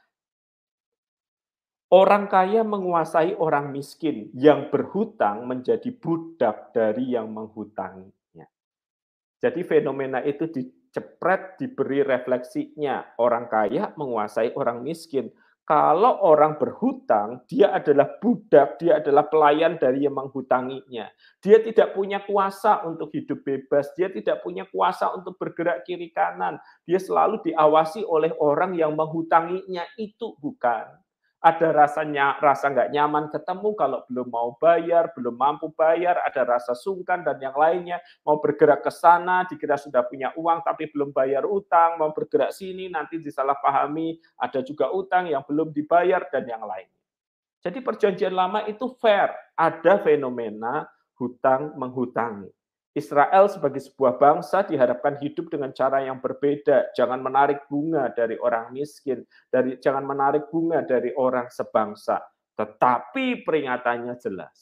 Orang 1.91 2.31
kaya 2.31 2.63
menguasai 2.63 3.35
orang 3.35 3.75
miskin, 3.75 4.31
yang 4.33 4.71
berhutang 4.71 5.43
menjadi 5.45 5.91
budak 5.93 6.71
dari 6.71 7.13
yang 7.13 7.29
menghutanginya. 7.29 8.47
Jadi 9.37 9.61
fenomena 9.67 10.23
itu 10.25 10.49
dicepret, 10.49 11.59
diberi 11.61 12.01
refleksinya. 12.01 13.19
Orang 13.21 13.51
kaya 13.51 13.93
menguasai 13.93 14.55
orang 14.57 14.81
miskin. 14.81 15.29
Kalau 15.65 16.21
orang 16.21 16.61
berhutang, 16.61 17.41
dia 17.49 17.73
adalah 17.73 18.21
budak, 18.21 18.77
dia 18.77 19.01
adalah 19.01 19.25
pelayan 19.25 19.81
dari 19.81 20.05
yang 20.05 20.13
menghutanginya. 20.13 21.09
Dia 21.41 21.57
tidak 21.57 21.97
punya 21.97 22.21
kuasa 22.21 22.85
untuk 22.85 23.09
hidup 23.09 23.41
bebas, 23.41 23.89
dia 23.97 24.13
tidak 24.13 24.45
punya 24.45 24.69
kuasa 24.69 25.09
untuk 25.17 25.41
bergerak 25.41 25.81
kiri 25.81 26.13
kanan. 26.13 26.61
Dia 26.85 27.01
selalu 27.01 27.41
diawasi 27.49 28.05
oleh 28.05 28.29
orang 28.37 28.77
yang 28.77 28.93
menghutanginya, 28.93 29.89
itu 29.97 30.37
bukan 30.37 30.85
ada 31.45 31.69
rasanya 31.69 32.41
rasa 32.41 32.73
nggak 32.73 32.89
nyaman 32.89 33.29
ketemu 33.29 33.77
kalau 33.77 34.01
belum 34.09 34.33
mau 34.33 34.57
bayar, 34.57 35.13
belum 35.13 35.37
mampu 35.37 35.69
bayar, 35.77 36.17
ada 36.25 36.41
rasa 36.41 36.73
sungkan 36.73 37.21
dan 37.21 37.37
yang 37.37 37.53
lainnya, 37.53 38.01
mau 38.25 38.41
bergerak 38.41 38.81
ke 38.81 38.89
sana, 38.89 39.45
dikira 39.45 39.77
sudah 39.77 40.01
punya 40.09 40.33
uang 40.33 40.65
tapi 40.65 40.89
belum 40.89 41.13
bayar 41.13 41.45
utang, 41.45 42.01
mau 42.01 42.09
bergerak 42.09 42.49
sini 42.49 42.89
nanti 42.89 43.21
disalahpahami, 43.21 44.17
ada 44.41 44.65
juga 44.65 44.89
utang 44.89 45.29
yang 45.29 45.45
belum 45.45 45.69
dibayar 45.69 46.25
dan 46.33 46.49
yang 46.49 46.65
lainnya. 46.65 46.97
Jadi 47.61 47.77
perjanjian 47.77 48.33
lama 48.33 48.65
itu 48.65 48.89
fair, 48.97 49.29
ada 49.53 50.01
fenomena 50.01 50.89
hutang 51.13 51.77
menghutangi. 51.77 52.49
Israel 52.95 53.51
sebagai 53.51 53.83
sebuah 53.83 54.15
bangsa 54.15 54.63
diharapkan 54.63 55.19
hidup 55.19 55.51
dengan 55.51 55.75
cara 55.75 55.99
yang 55.99 56.23
berbeda. 56.23 56.95
Jangan 56.95 57.19
menarik 57.19 57.67
bunga 57.67 58.07
dari 58.15 58.39
orang 58.39 58.71
miskin, 58.71 59.19
dari 59.51 59.75
jangan 59.83 60.07
menarik 60.07 60.47
bunga 60.47 60.79
dari 60.79 61.11
orang 61.11 61.51
sebangsa. 61.51 62.23
Tetapi 62.55 63.43
peringatannya 63.43 64.15
jelas. 64.15 64.55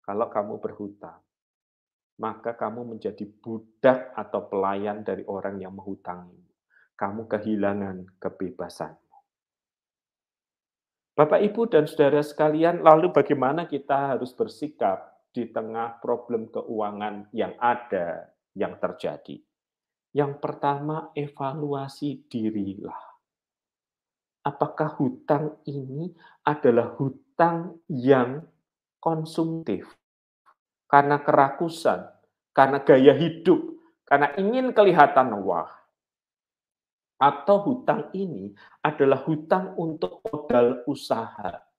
Kalau 0.00 0.32
kamu 0.32 0.64
berhutang, 0.64 1.20
maka 2.16 2.56
kamu 2.56 2.96
menjadi 2.96 3.28
budak 3.28 4.16
atau 4.16 4.48
pelayan 4.48 5.04
dari 5.04 5.28
orang 5.28 5.60
yang 5.60 5.76
menghutangi. 5.76 6.40
Kamu 6.96 7.28
kehilangan 7.28 8.16
kebebasan. 8.16 8.96
Bapak, 11.12 11.44
Ibu, 11.44 11.68
dan 11.68 11.84
saudara 11.84 12.24
sekalian, 12.24 12.80
lalu 12.80 13.12
bagaimana 13.12 13.68
kita 13.68 14.16
harus 14.16 14.32
bersikap 14.32 15.11
di 15.32 15.48
tengah 15.48 15.98
problem 15.98 16.52
keuangan 16.52 17.32
yang 17.32 17.56
ada, 17.56 18.28
yang 18.52 18.76
terjadi. 18.76 19.40
Yang 20.12 20.32
pertama, 20.44 21.08
evaluasi 21.16 22.28
dirilah. 22.28 23.00
Apakah 24.44 24.92
hutang 25.00 25.56
ini 25.64 26.12
adalah 26.44 26.92
hutang 27.00 27.80
yang 27.88 28.44
konsumtif? 29.00 29.88
Karena 30.84 31.24
kerakusan, 31.24 32.04
karena 32.52 32.84
gaya 32.84 33.16
hidup, 33.16 33.64
karena 34.04 34.36
ingin 34.36 34.76
kelihatan 34.76 35.32
wah. 35.40 35.72
Atau 37.16 37.64
hutang 37.64 38.12
ini 38.12 38.52
adalah 38.84 39.24
hutang 39.24 39.72
untuk 39.80 40.20
modal 40.28 40.84
usaha 40.84 41.71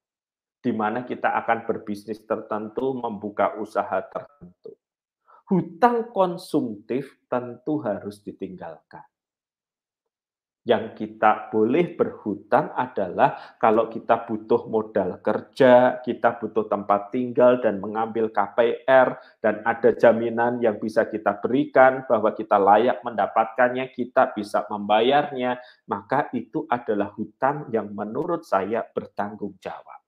di 0.64 0.72
mana 0.72 1.04
kita 1.04 1.36
akan 1.44 1.68
berbisnis 1.68 2.24
tertentu, 2.24 2.96
membuka 2.96 3.60
usaha 3.60 4.00
tertentu. 4.00 4.80
Hutang 5.52 6.16
konsumtif 6.16 7.20
tentu 7.28 7.84
harus 7.84 8.24
ditinggalkan. 8.24 9.04
Yang 10.64 10.96
kita 10.96 11.52
boleh 11.52 11.92
berhutang 12.00 12.72
adalah 12.72 13.60
kalau 13.60 13.92
kita 13.92 14.24
butuh 14.24 14.72
modal 14.72 15.20
kerja, 15.20 16.00
kita 16.00 16.40
butuh 16.40 16.72
tempat 16.72 17.12
tinggal 17.12 17.60
dan 17.60 17.84
mengambil 17.84 18.32
KPR, 18.32 19.20
dan 19.44 19.60
ada 19.68 19.92
jaminan 19.92 20.64
yang 20.64 20.80
bisa 20.80 21.04
kita 21.12 21.44
berikan 21.44 22.08
bahwa 22.08 22.32
kita 22.32 22.56
layak 22.56 23.04
mendapatkannya, 23.04 23.92
kita 23.92 24.32
bisa 24.32 24.64
membayarnya, 24.72 25.60
maka 25.92 26.32
itu 26.32 26.64
adalah 26.72 27.12
hutang 27.12 27.68
yang 27.68 27.92
menurut 27.92 28.48
saya 28.48 28.88
bertanggung 28.88 29.60
jawab 29.60 30.03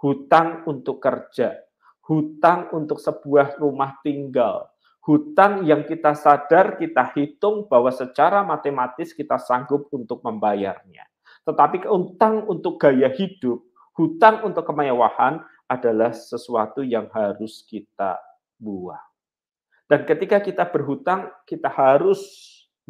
hutang 0.00 0.64
untuk 0.68 1.00
kerja, 1.00 1.56
hutang 2.04 2.70
untuk 2.72 3.00
sebuah 3.00 3.56
rumah 3.60 3.98
tinggal, 4.04 4.68
hutang 5.02 5.64
yang 5.64 5.86
kita 5.86 6.12
sadar, 6.12 6.76
kita 6.76 7.12
hitung 7.16 7.70
bahwa 7.70 7.88
secara 7.94 8.42
matematis 8.42 9.16
kita 9.16 9.40
sanggup 9.40 9.88
untuk 9.94 10.20
membayarnya. 10.20 11.06
Tetapi 11.46 11.86
hutang 11.86 12.44
untuk 12.50 12.76
gaya 12.82 13.06
hidup, 13.10 13.62
hutang 13.94 14.42
untuk 14.42 14.66
kemewahan 14.66 15.40
adalah 15.66 16.10
sesuatu 16.14 16.82
yang 16.82 17.06
harus 17.14 17.62
kita 17.66 18.18
buang. 18.58 19.02
Dan 19.86 20.02
ketika 20.02 20.42
kita 20.42 20.66
berhutang, 20.66 21.30
kita 21.46 21.70
harus 21.70 22.22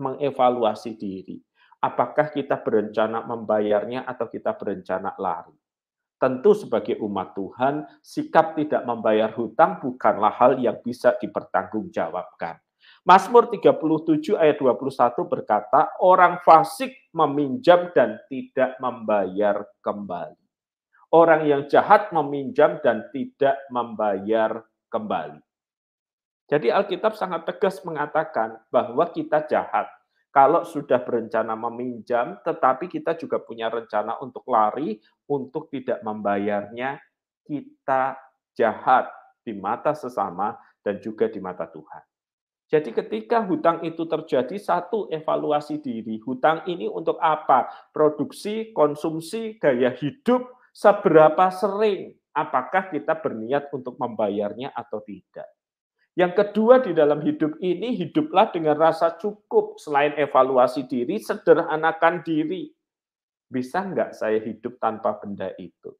mengevaluasi 0.00 0.96
diri. 0.96 1.36
Apakah 1.76 2.32
kita 2.32 2.56
berencana 2.56 3.20
membayarnya 3.28 4.08
atau 4.08 4.32
kita 4.32 4.56
berencana 4.56 5.12
lari? 5.20 5.52
Tentu 6.16 6.56
sebagai 6.56 6.96
umat 7.04 7.36
Tuhan, 7.36 7.84
sikap 8.00 8.56
tidak 8.56 8.88
membayar 8.88 9.28
hutang 9.36 9.76
bukanlah 9.84 10.32
hal 10.32 10.56
yang 10.56 10.80
bisa 10.80 11.12
dipertanggungjawabkan. 11.20 12.56
Mazmur 13.04 13.52
37 13.52 14.34
ayat 14.34 14.56
21 14.58 15.30
berkata, 15.30 15.92
orang 16.02 16.40
fasik 16.42 16.90
meminjam 17.12 17.92
dan 17.92 18.18
tidak 18.26 18.74
membayar 18.82 19.62
kembali. 19.84 20.40
Orang 21.12 21.46
yang 21.46 21.70
jahat 21.70 22.10
meminjam 22.10 22.82
dan 22.82 23.06
tidak 23.14 23.60
membayar 23.70 24.64
kembali. 24.90 25.38
Jadi 26.46 26.70
Alkitab 26.70 27.18
sangat 27.18 27.46
tegas 27.46 27.82
mengatakan 27.82 28.58
bahwa 28.70 29.06
kita 29.10 29.42
jahat 29.46 29.90
kalau 30.36 30.68
sudah 30.68 31.00
berencana 31.00 31.56
meminjam, 31.56 32.36
tetapi 32.44 32.92
kita 32.92 33.16
juga 33.16 33.40
punya 33.40 33.72
rencana 33.72 34.20
untuk 34.20 34.44
lari, 34.52 35.00
untuk 35.32 35.72
tidak 35.72 36.04
membayarnya, 36.04 37.00
kita 37.48 38.20
jahat 38.52 39.08
di 39.40 39.56
mata 39.56 39.96
sesama 39.96 40.52
dan 40.84 41.00
juga 41.00 41.32
di 41.32 41.40
mata 41.40 41.64
Tuhan. 41.64 42.04
Jadi 42.68 42.92
ketika 42.92 43.48
hutang 43.48 43.80
itu 43.80 44.04
terjadi, 44.04 44.60
satu 44.60 45.08
evaluasi 45.08 45.80
diri. 45.80 46.20
Hutang 46.20 46.68
ini 46.68 46.84
untuk 46.84 47.16
apa? 47.16 47.88
Produksi, 47.88 48.76
konsumsi, 48.76 49.56
gaya 49.56 49.96
hidup, 49.96 50.52
seberapa 50.76 51.48
sering? 51.48 52.12
Apakah 52.36 52.92
kita 52.92 53.16
berniat 53.24 53.72
untuk 53.72 53.96
membayarnya 53.96 54.68
atau 54.76 55.00
tidak? 55.00 55.55
Yang 56.16 56.32
kedua 56.32 56.80
di 56.80 56.96
dalam 56.96 57.20
hidup 57.20 57.60
ini, 57.60 57.92
hiduplah 57.92 58.48
dengan 58.48 58.80
rasa 58.80 59.20
cukup. 59.20 59.76
Selain 59.76 60.16
evaluasi 60.16 60.88
diri, 60.88 61.20
sederhanakan 61.20 62.24
diri. 62.24 62.72
Bisa 63.46 63.84
nggak 63.84 64.16
saya 64.16 64.40
hidup 64.40 64.80
tanpa 64.80 65.20
benda 65.20 65.52
itu? 65.60 65.92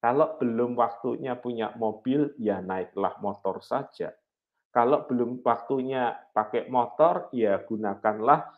Kalau 0.00 0.40
belum 0.40 0.72
waktunya 0.72 1.36
punya 1.36 1.76
mobil, 1.76 2.32
ya 2.40 2.64
naiklah 2.64 3.20
motor 3.20 3.60
saja. 3.60 4.16
Kalau 4.72 5.04
belum 5.04 5.44
waktunya 5.44 6.16
pakai 6.32 6.72
motor, 6.72 7.28
ya 7.36 7.60
gunakanlah 7.60 8.48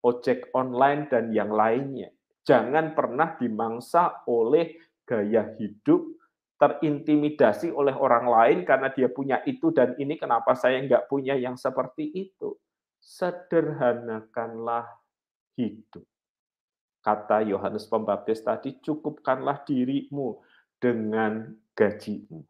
ojek 0.00 0.48
online 0.56 1.12
dan 1.12 1.28
yang 1.28 1.52
lainnya. 1.52 2.08
Jangan 2.46 2.96
pernah 2.96 3.36
dimangsa 3.36 4.24
oleh 4.24 4.80
gaya 5.04 5.52
hidup 5.60 6.16
terintimidasi 6.56 7.68
oleh 7.68 7.92
orang 7.92 8.26
lain 8.26 8.58
karena 8.64 8.88
dia 8.88 9.12
punya 9.12 9.44
itu 9.44 9.68
dan 9.72 9.92
ini 10.00 10.16
kenapa 10.16 10.56
saya 10.56 10.80
nggak 10.80 11.08
punya 11.08 11.36
yang 11.36 11.54
seperti 11.60 12.08
itu. 12.12 12.56
Sederhanakanlah 13.00 14.88
hidup. 15.54 16.04
Kata 17.04 17.44
Yohanes 17.46 17.86
Pembaptis 17.86 18.42
tadi, 18.42 18.82
cukupkanlah 18.82 19.62
dirimu 19.62 20.42
dengan 20.82 21.54
gajimu. 21.76 22.42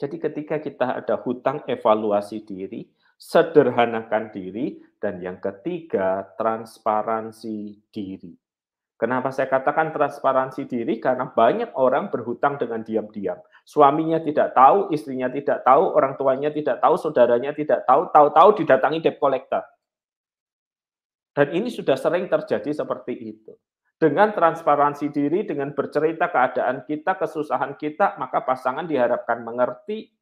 Jadi 0.00 0.16
ketika 0.16 0.56
kita 0.58 0.98
ada 0.98 1.20
hutang 1.20 1.62
evaluasi 1.68 2.42
diri, 2.42 2.88
sederhanakan 3.20 4.32
diri, 4.32 4.80
dan 4.96 5.20
yang 5.20 5.38
ketiga, 5.38 6.24
transparansi 6.40 7.78
diri. 7.92 8.32
Kenapa 9.00 9.32
saya 9.32 9.48
katakan 9.48 9.96
transparansi 9.96 10.68
diri? 10.68 11.00
Karena 11.00 11.24
banyak 11.24 11.72
orang 11.72 12.12
berhutang 12.12 12.60
dengan 12.60 12.84
diam-diam. 12.84 13.40
Suaminya 13.64 14.20
tidak 14.20 14.52
tahu, 14.52 14.92
istrinya 14.92 15.32
tidak 15.32 15.64
tahu, 15.64 15.96
orang 15.96 16.20
tuanya 16.20 16.52
tidak 16.52 16.84
tahu, 16.84 17.00
saudaranya 17.00 17.56
tidak 17.56 17.88
tahu, 17.88 18.12
tahu-tahu 18.12 18.60
didatangi 18.60 19.00
debt 19.00 19.16
collector. 19.16 19.64
Dan 21.32 21.48
ini 21.56 21.72
sudah 21.72 21.96
sering 21.96 22.28
terjadi 22.28 22.76
seperti 22.76 23.16
itu. 23.16 23.56
Dengan 23.96 24.36
transparansi 24.36 25.08
diri, 25.08 25.48
dengan 25.48 25.72
bercerita 25.72 26.28
keadaan 26.28 26.84
kita, 26.84 27.16
kesusahan 27.16 27.80
kita, 27.80 28.20
maka 28.20 28.44
pasangan 28.44 28.84
diharapkan 28.84 29.40
mengerti 29.40 30.12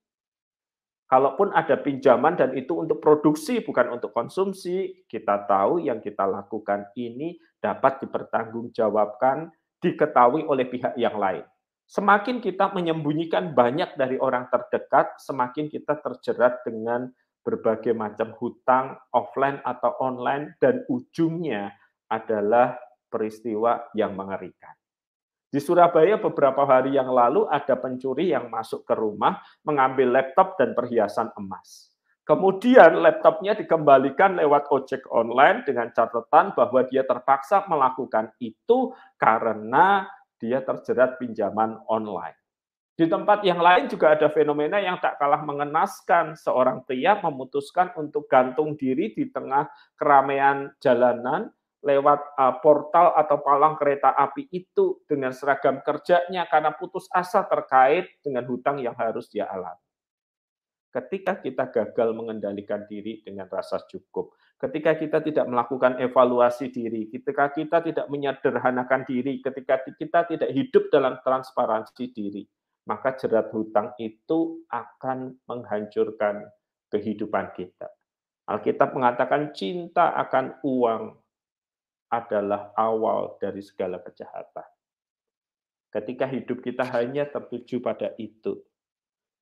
Kalaupun 1.08 1.56
ada 1.56 1.80
pinjaman 1.80 2.36
dan 2.36 2.52
itu 2.52 2.84
untuk 2.84 3.00
produksi 3.00 3.64
bukan 3.64 3.96
untuk 3.96 4.12
konsumsi, 4.12 5.08
kita 5.08 5.48
tahu 5.48 5.80
yang 5.80 6.04
kita 6.04 6.28
lakukan 6.28 6.92
ini 7.00 7.32
dapat 7.58 8.02
dipertanggungjawabkan, 8.02 9.50
diketahui 9.78 10.46
oleh 10.46 10.66
pihak 10.66 10.94
yang 10.98 11.18
lain. 11.18 11.46
Semakin 11.88 12.44
kita 12.44 12.76
menyembunyikan 12.76 13.56
banyak 13.56 13.96
dari 13.96 14.20
orang 14.20 14.52
terdekat, 14.52 15.16
semakin 15.24 15.72
kita 15.72 15.96
terjerat 16.04 16.60
dengan 16.60 17.08
berbagai 17.40 17.96
macam 17.96 18.36
hutang 18.36 18.92
offline 19.16 19.56
atau 19.64 19.96
online 20.04 20.52
dan 20.60 20.84
ujungnya 20.92 21.72
adalah 22.12 22.76
peristiwa 23.08 23.88
yang 23.96 24.12
mengerikan. 24.12 24.76
Di 25.48 25.64
Surabaya 25.64 26.20
beberapa 26.20 26.68
hari 26.68 26.92
yang 26.92 27.08
lalu 27.08 27.48
ada 27.48 27.72
pencuri 27.72 28.36
yang 28.36 28.52
masuk 28.52 28.84
ke 28.84 28.92
rumah 28.92 29.40
mengambil 29.64 30.12
laptop 30.12 30.60
dan 30.60 30.76
perhiasan 30.76 31.32
emas. 31.40 31.88
Kemudian 32.28 33.00
laptopnya 33.00 33.56
dikembalikan 33.56 34.36
lewat 34.36 34.68
ojek 34.68 35.08
online 35.08 35.64
dengan 35.64 35.88
catatan 35.96 36.52
bahwa 36.52 36.84
dia 36.84 37.00
terpaksa 37.00 37.64
melakukan 37.64 38.36
itu 38.36 38.92
karena 39.16 40.04
dia 40.36 40.60
terjerat 40.60 41.16
pinjaman 41.16 41.80
online. 41.88 42.36
Di 42.92 43.08
tempat 43.08 43.40
yang 43.48 43.64
lain 43.64 43.88
juga 43.88 44.12
ada 44.12 44.28
fenomena 44.28 44.76
yang 44.76 45.00
tak 45.00 45.16
kalah 45.16 45.40
mengenaskan. 45.40 46.36
Seorang 46.36 46.84
pria 46.84 47.16
memutuskan 47.16 47.96
untuk 47.96 48.28
gantung 48.28 48.76
diri 48.76 49.16
di 49.16 49.32
tengah 49.32 49.64
keramaian 49.96 50.68
jalanan 50.84 51.48
lewat 51.80 52.20
uh, 52.36 52.60
portal 52.60 53.16
atau 53.16 53.40
palang 53.40 53.80
kereta 53.80 54.12
api 54.12 54.52
itu 54.52 55.00
dengan 55.08 55.32
seragam 55.32 55.80
kerjanya 55.80 56.44
karena 56.44 56.76
putus 56.76 57.08
asa 57.08 57.40
terkait 57.48 58.20
dengan 58.20 58.44
hutang 58.44 58.82
yang 58.84 58.98
harus 58.98 59.32
dia 59.32 59.48
alami. 59.48 59.87
Ketika 60.88 61.36
kita 61.44 61.68
gagal 61.68 62.16
mengendalikan 62.16 62.88
diri 62.88 63.20
dengan 63.20 63.44
rasa 63.44 63.84
cukup, 63.84 64.32
ketika 64.56 64.96
kita 64.96 65.20
tidak 65.20 65.44
melakukan 65.44 66.00
evaluasi 66.00 66.72
diri, 66.72 67.12
ketika 67.12 67.52
kita 67.52 67.84
tidak 67.84 68.08
menyederhanakan 68.08 69.04
diri, 69.04 69.44
ketika 69.44 69.84
kita 69.84 70.24
tidak 70.24 70.48
hidup 70.48 70.88
dalam 70.88 71.20
transparansi 71.20 72.08
diri, 72.08 72.48
maka 72.88 73.12
jerat 73.20 73.52
hutang 73.52 73.92
itu 74.00 74.64
akan 74.72 75.36
menghancurkan 75.44 76.48
kehidupan 76.88 77.52
kita. 77.52 77.92
Alkitab 78.48 78.96
mengatakan 78.96 79.52
cinta 79.52 80.16
akan 80.16 80.56
uang 80.64 81.12
adalah 82.08 82.72
awal 82.80 83.36
dari 83.36 83.60
segala 83.60 84.00
kejahatan. 84.00 84.64
Ketika 85.92 86.24
hidup 86.24 86.64
kita 86.64 86.88
hanya 86.96 87.28
tertuju 87.28 87.84
pada 87.84 88.16
itu 88.16 88.64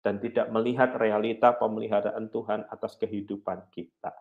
dan 0.06 0.22
tidak 0.22 0.46
melihat 0.54 0.94
realita 0.94 1.50
pemeliharaan 1.58 2.30
Tuhan 2.30 2.70
atas 2.70 2.94
kehidupan 2.94 3.74
kita. 3.74 4.14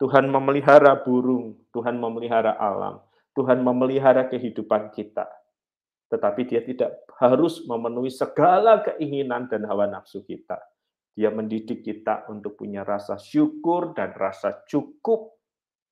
Tuhan 0.00 0.32
memelihara 0.32 0.96
burung, 1.04 1.60
Tuhan 1.76 2.00
memelihara 2.00 2.56
alam, 2.56 3.04
Tuhan 3.36 3.60
memelihara 3.60 4.32
kehidupan 4.32 4.88
kita. 4.96 5.28
Tetapi 6.08 6.40
dia 6.48 6.64
tidak 6.64 7.04
harus 7.20 7.60
memenuhi 7.68 8.08
segala 8.08 8.80
keinginan 8.80 9.44
dan 9.44 9.68
hawa 9.68 9.92
nafsu 9.92 10.24
kita. 10.24 10.56
Dia 11.12 11.28
mendidik 11.28 11.84
kita 11.84 12.24
untuk 12.32 12.56
punya 12.56 12.80
rasa 12.80 13.20
syukur 13.20 13.92
dan 13.92 14.16
rasa 14.16 14.64
cukup 14.64 15.36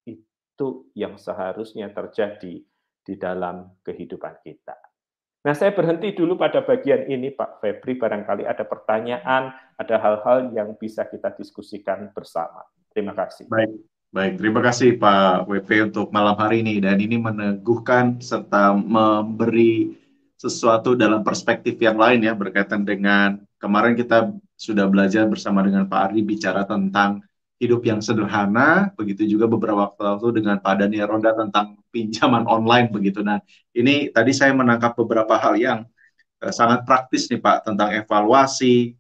itu 0.09 0.89
yang 0.97 1.21
seharusnya 1.21 1.93
terjadi 1.93 2.65
di 3.05 3.15
dalam 3.21 3.77
kehidupan 3.85 4.41
kita. 4.41 4.88
Nah, 5.47 5.55
saya 5.55 5.71
berhenti 5.71 6.11
dulu 6.13 6.35
pada 6.35 6.67
bagian 6.67 7.07
ini, 7.07 7.31
Pak 7.31 7.63
Febri. 7.63 7.95
Barangkali 7.95 8.43
ada 8.43 8.67
pertanyaan, 8.67 9.55
ada 9.79 9.97
hal-hal 10.03 10.51
yang 10.51 10.75
bisa 10.75 11.07
kita 11.07 11.31
diskusikan 11.39 12.11
bersama. 12.11 12.67
Terima 12.91 13.15
kasih. 13.15 13.47
Baik, 13.47 13.79
baik. 14.11 14.33
Terima 14.43 14.61
kasih 14.61 14.99
Pak 14.99 15.47
WP 15.47 15.95
untuk 15.95 16.11
malam 16.11 16.35
hari 16.35 16.67
ini. 16.67 16.83
Dan 16.83 16.99
ini 16.99 17.15
meneguhkan 17.23 18.19
serta 18.19 18.75
memberi 18.75 19.95
sesuatu 20.39 20.99
dalam 20.99 21.23
perspektif 21.23 21.79
yang 21.79 21.99
lain 21.99 22.27
ya 22.27 22.35
berkaitan 22.35 22.87
dengan 22.87 23.43
kemarin 23.59 23.99
kita 23.99 24.35
sudah 24.59 24.87
belajar 24.91 25.27
bersama 25.31 25.63
dengan 25.63 25.87
Pak 25.87 26.11
Ari 26.11 26.23
bicara 26.23 26.67
tentang 26.67 27.23
hidup 27.59 27.83
yang 27.83 27.99
sederhana, 27.99 28.95
begitu 28.95 29.27
juga 29.27 29.51
beberapa 29.51 29.91
waktu 29.91 30.01
lalu 30.07 30.43
dengan 30.43 30.63
Pak 30.63 30.75
Daniel 30.79 31.11
Ronda 31.11 31.35
tentang 31.35 31.83
pinjaman 31.91 32.47
online 32.47 32.87
begitu. 32.95 33.21
Nah, 33.27 33.43
ini 33.75 34.15
tadi 34.15 34.31
saya 34.31 34.55
menangkap 34.55 34.95
beberapa 34.95 35.35
hal 35.35 35.59
yang 35.59 35.83
uh, 36.43 36.53
sangat 36.55 36.87
praktis 36.87 37.27
nih 37.27 37.43
Pak 37.43 37.67
tentang 37.67 37.91
evaluasi, 37.99 38.95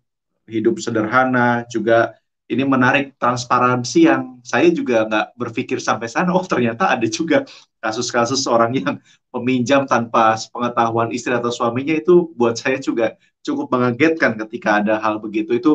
hidup 0.51 0.83
sederhana, 0.83 1.62
juga 1.71 2.18
ini 2.49 2.64
menarik 2.64 3.14
transparansi 3.21 3.99
yang 4.09 4.23
saya 4.40 4.73
juga 4.73 5.05
nggak 5.05 5.27
berpikir 5.37 5.79
sampai 5.79 6.09
sana. 6.09 6.33
Oh 6.35 6.42
ternyata 6.42 6.90
ada 6.90 7.05
juga 7.07 7.44
kasus-kasus 7.79 8.42
orang 8.51 8.73
yang 8.75 8.94
meminjam 9.31 9.85
tanpa 9.85 10.35
pengetahuan 10.51 11.12
istri 11.14 11.31
atau 11.37 11.53
suaminya 11.53 11.94
itu 11.94 12.33
buat 12.35 12.57
saya 12.57 12.81
juga 12.81 13.14
cukup 13.44 13.71
mengagetkan 13.71 14.35
ketika 14.35 14.81
ada 14.83 14.99
hal 14.99 15.21
begitu. 15.21 15.55
Itu 15.61 15.73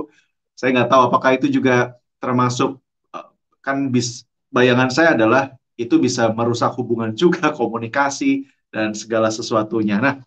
saya 0.57 0.73
nggak 0.75 0.89
tahu 0.91 1.01
apakah 1.13 1.37
itu 1.37 1.47
juga 1.47 1.93
termasuk 2.23 2.79
eh, 3.11 3.27
kan 3.59 3.91
bis 3.91 4.23
bayangan 4.47 4.87
saya 4.87 5.19
adalah 5.19 5.51
itu 5.75 5.99
bisa 5.99 6.31
merusak 6.31 6.71
hubungan 6.79 7.11
juga 7.21 7.51
komunikasi 7.51 8.47
dan 8.71 8.95
segala 8.95 9.27
sesuatunya. 9.27 9.99
Nah 9.99 10.23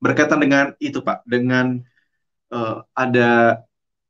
berkaitan 0.00 0.40
dengan 0.40 0.72
itu 0.80 1.04
Pak, 1.04 1.28
dengan 1.28 1.78
uh, 2.50 2.82
ada 2.96 3.60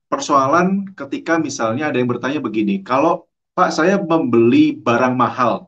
persoalan 0.07 0.95
ketika 0.95 1.37
misalnya 1.37 1.91
ada 1.91 1.99
yang 1.99 2.09
bertanya 2.09 2.39
begini, 2.39 2.81
kalau 2.81 3.27
Pak 3.53 3.75
saya 3.75 3.99
membeli 3.99 4.79
barang 4.79 5.15
mahal, 5.19 5.67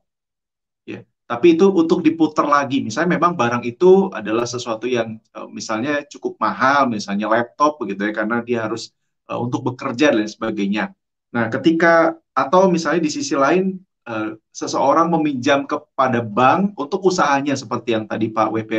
ya, 0.86 1.02
tapi 1.26 1.58
itu 1.58 1.66
untuk 1.74 2.06
diputar 2.06 2.46
lagi, 2.46 2.80
misalnya 2.86 3.18
memang 3.18 3.34
barang 3.34 3.66
itu 3.66 4.14
adalah 4.14 4.46
sesuatu 4.46 4.86
yang 4.86 5.18
uh, 5.34 5.50
misalnya 5.50 6.06
cukup 6.06 6.38
mahal, 6.38 6.86
misalnya 6.86 7.26
laptop 7.26 7.82
begitu 7.82 8.08
ya, 8.08 8.12
karena 8.14 8.38
dia 8.46 8.58
harus 8.70 8.94
uh, 9.26 9.38
untuk 9.42 9.74
bekerja 9.74 10.14
dan 10.14 10.26
sebagainya. 10.30 10.94
Nah, 11.32 11.48
ketika 11.48 12.16
atau 12.32 12.68
misalnya 12.68 13.04
di 13.04 13.10
sisi 13.12 13.32
lain 13.32 13.80
uh, 14.08 14.36
seseorang 14.52 15.08
meminjam 15.12 15.64
kepada 15.64 16.20
bank 16.20 16.76
untuk 16.76 17.08
usahanya 17.08 17.56
seperti 17.56 17.96
yang 17.96 18.04
tadi 18.04 18.28
Pak 18.28 18.48
WP 18.52 18.72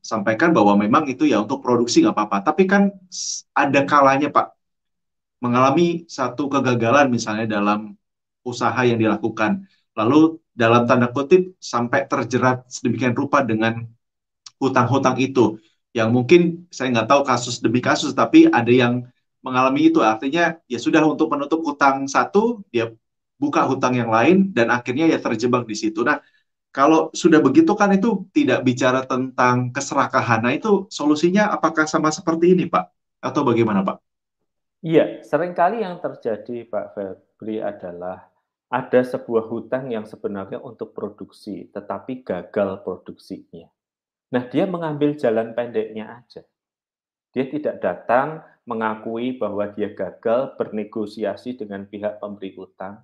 sampaikan 0.00 0.56
bahwa 0.56 0.80
memang 0.80 1.04
itu 1.12 1.28
ya 1.28 1.44
untuk 1.44 1.60
produksi 1.60 2.00
nggak 2.00 2.16
apa-apa, 2.16 2.38
tapi 2.52 2.64
kan 2.64 2.88
ada 3.52 3.80
kalanya 3.84 4.32
Pak 4.32 4.56
mengalami 5.40 6.04
satu 6.08 6.48
kegagalan 6.52 7.08
misalnya 7.08 7.48
dalam 7.48 7.96
usaha 8.44 8.80
yang 8.84 9.00
dilakukan. 9.00 9.68
Lalu 9.96 10.40
dalam 10.56 10.84
tanda 10.84 11.08
kutip 11.12 11.56
sampai 11.60 12.08
terjerat 12.08 12.68
sedemikian 12.68 13.16
rupa 13.16 13.44
dengan 13.44 13.84
hutang-hutang 14.60 15.16
itu. 15.20 15.60
Yang 15.90 16.08
mungkin 16.12 16.40
saya 16.70 16.92
nggak 16.94 17.08
tahu 17.08 17.22
kasus 17.26 17.58
demi 17.58 17.80
kasus, 17.82 18.12
tapi 18.16 18.46
ada 18.48 18.70
yang 18.70 19.04
mengalami 19.40 19.92
itu. 19.92 20.00
Artinya 20.04 20.56
ya 20.68 20.78
sudah 20.78 21.04
untuk 21.04 21.32
menutup 21.32 21.60
hutang 21.64 22.08
satu, 22.08 22.64
dia 22.72 22.92
buka 23.40 23.64
hutang 23.64 23.96
yang 23.96 24.12
lain, 24.12 24.52
dan 24.52 24.68
akhirnya 24.68 25.08
ya 25.08 25.18
terjebak 25.20 25.64
di 25.64 25.76
situ. 25.76 26.04
Nah, 26.04 26.20
kalau 26.70 27.10
sudah 27.10 27.42
begitu 27.42 27.74
kan 27.74 27.90
itu 27.90 28.30
tidak 28.30 28.62
bicara 28.62 29.02
tentang 29.02 29.74
keserakahan. 29.74 30.46
Nah 30.46 30.54
itu 30.54 30.86
solusinya 30.86 31.50
apakah 31.50 31.84
sama 31.90 32.14
seperti 32.14 32.54
ini 32.54 32.70
Pak? 32.70 32.84
Atau 33.20 33.42
bagaimana 33.42 33.82
Pak? 33.82 33.98
Iya, 34.80 35.20
sering 35.26 35.52
kali 35.52 35.84
yang 35.84 36.00
terjadi 36.00 36.64
Pak 36.70 36.96
Febri 36.96 37.60
adalah 37.60 38.30
ada 38.70 39.00
sebuah 39.02 39.50
hutang 39.50 39.90
yang 39.90 40.06
sebenarnya 40.06 40.62
untuk 40.62 40.94
produksi, 40.94 41.68
tetapi 41.68 42.22
gagal 42.22 42.80
produksinya. 42.86 43.66
Nah, 44.30 44.46
dia 44.46 44.64
mengambil 44.64 45.18
jalan 45.18 45.52
pendeknya 45.58 46.22
aja. 46.22 46.46
Dia 47.34 47.44
tidak 47.50 47.82
datang 47.82 48.46
mengakui 48.70 49.34
bahwa 49.34 49.66
dia 49.74 49.90
gagal 49.90 50.54
bernegosiasi 50.54 51.58
dengan 51.58 51.90
pihak 51.90 52.22
pemberi 52.22 52.54
hutang. 52.54 53.02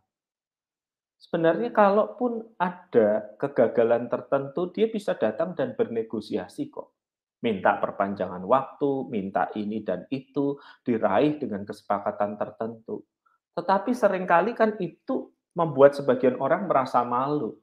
Sebenarnya 1.19 1.75
kalaupun 1.75 2.55
ada 2.55 3.35
kegagalan 3.35 4.07
tertentu, 4.07 4.71
dia 4.71 4.87
bisa 4.87 5.19
datang 5.19 5.59
dan 5.59 5.75
bernegosiasi 5.75 6.71
kok 6.71 6.97
minta 7.45 7.77
perpanjangan 7.77 8.43
waktu, 8.43 9.07
minta 9.13 9.53
ini 9.55 9.85
dan 9.85 10.09
itu, 10.09 10.57
diraih 10.83 11.37
dengan 11.37 11.63
kesepakatan 11.63 12.35
tertentu. 12.41 13.05
Tetapi 13.55 13.95
sering 13.95 14.27
kali 14.27 14.57
kan 14.57 14.75
itu 14.83 15.31
membuat 15.55 15.97
sebagian 15.97 16.43
orang 16.43 16.69
merasa 16.69 17.07
malu. 17.07 17.57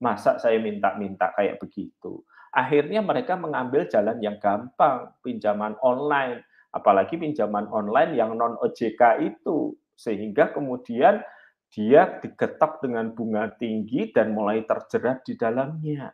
Masa 0.00 0.40
saya 0.40 0.56
minta-minta 0.62 1.34
kayak 1.34 1.58
begitu? 1.58 2.22
Akhirnya 2.54 3.04
mereka 3.04 3.36
mengambil 3.36 3.84
jalan 3.90 4.16
yang 4.24 4.40
gampang, 4.40 5.12
pinjaman 5.20 5.76
online, 5.84 6.40
apalagi 6.72 7.16
pinjaman 7.16 7.68
online 7.72 8.16
yang 8.16 8.36
non 8.36 8.56
OJK 8.60 9.24
itu, 9.24 9.72
sehingga 9.96 10.52
kemudian 10.52 11.20
dia 11.68 12.20
digetok 12.20 12.80
dengan 12.80 13.12
bunga 13.12 13.52
tinggi 13.60 14.08
dan 14.12 14.32
mulai 14.32 14.64
terjerat 14.64 15.24
di 15.24 15.36
dalamnya. 15.36 16.12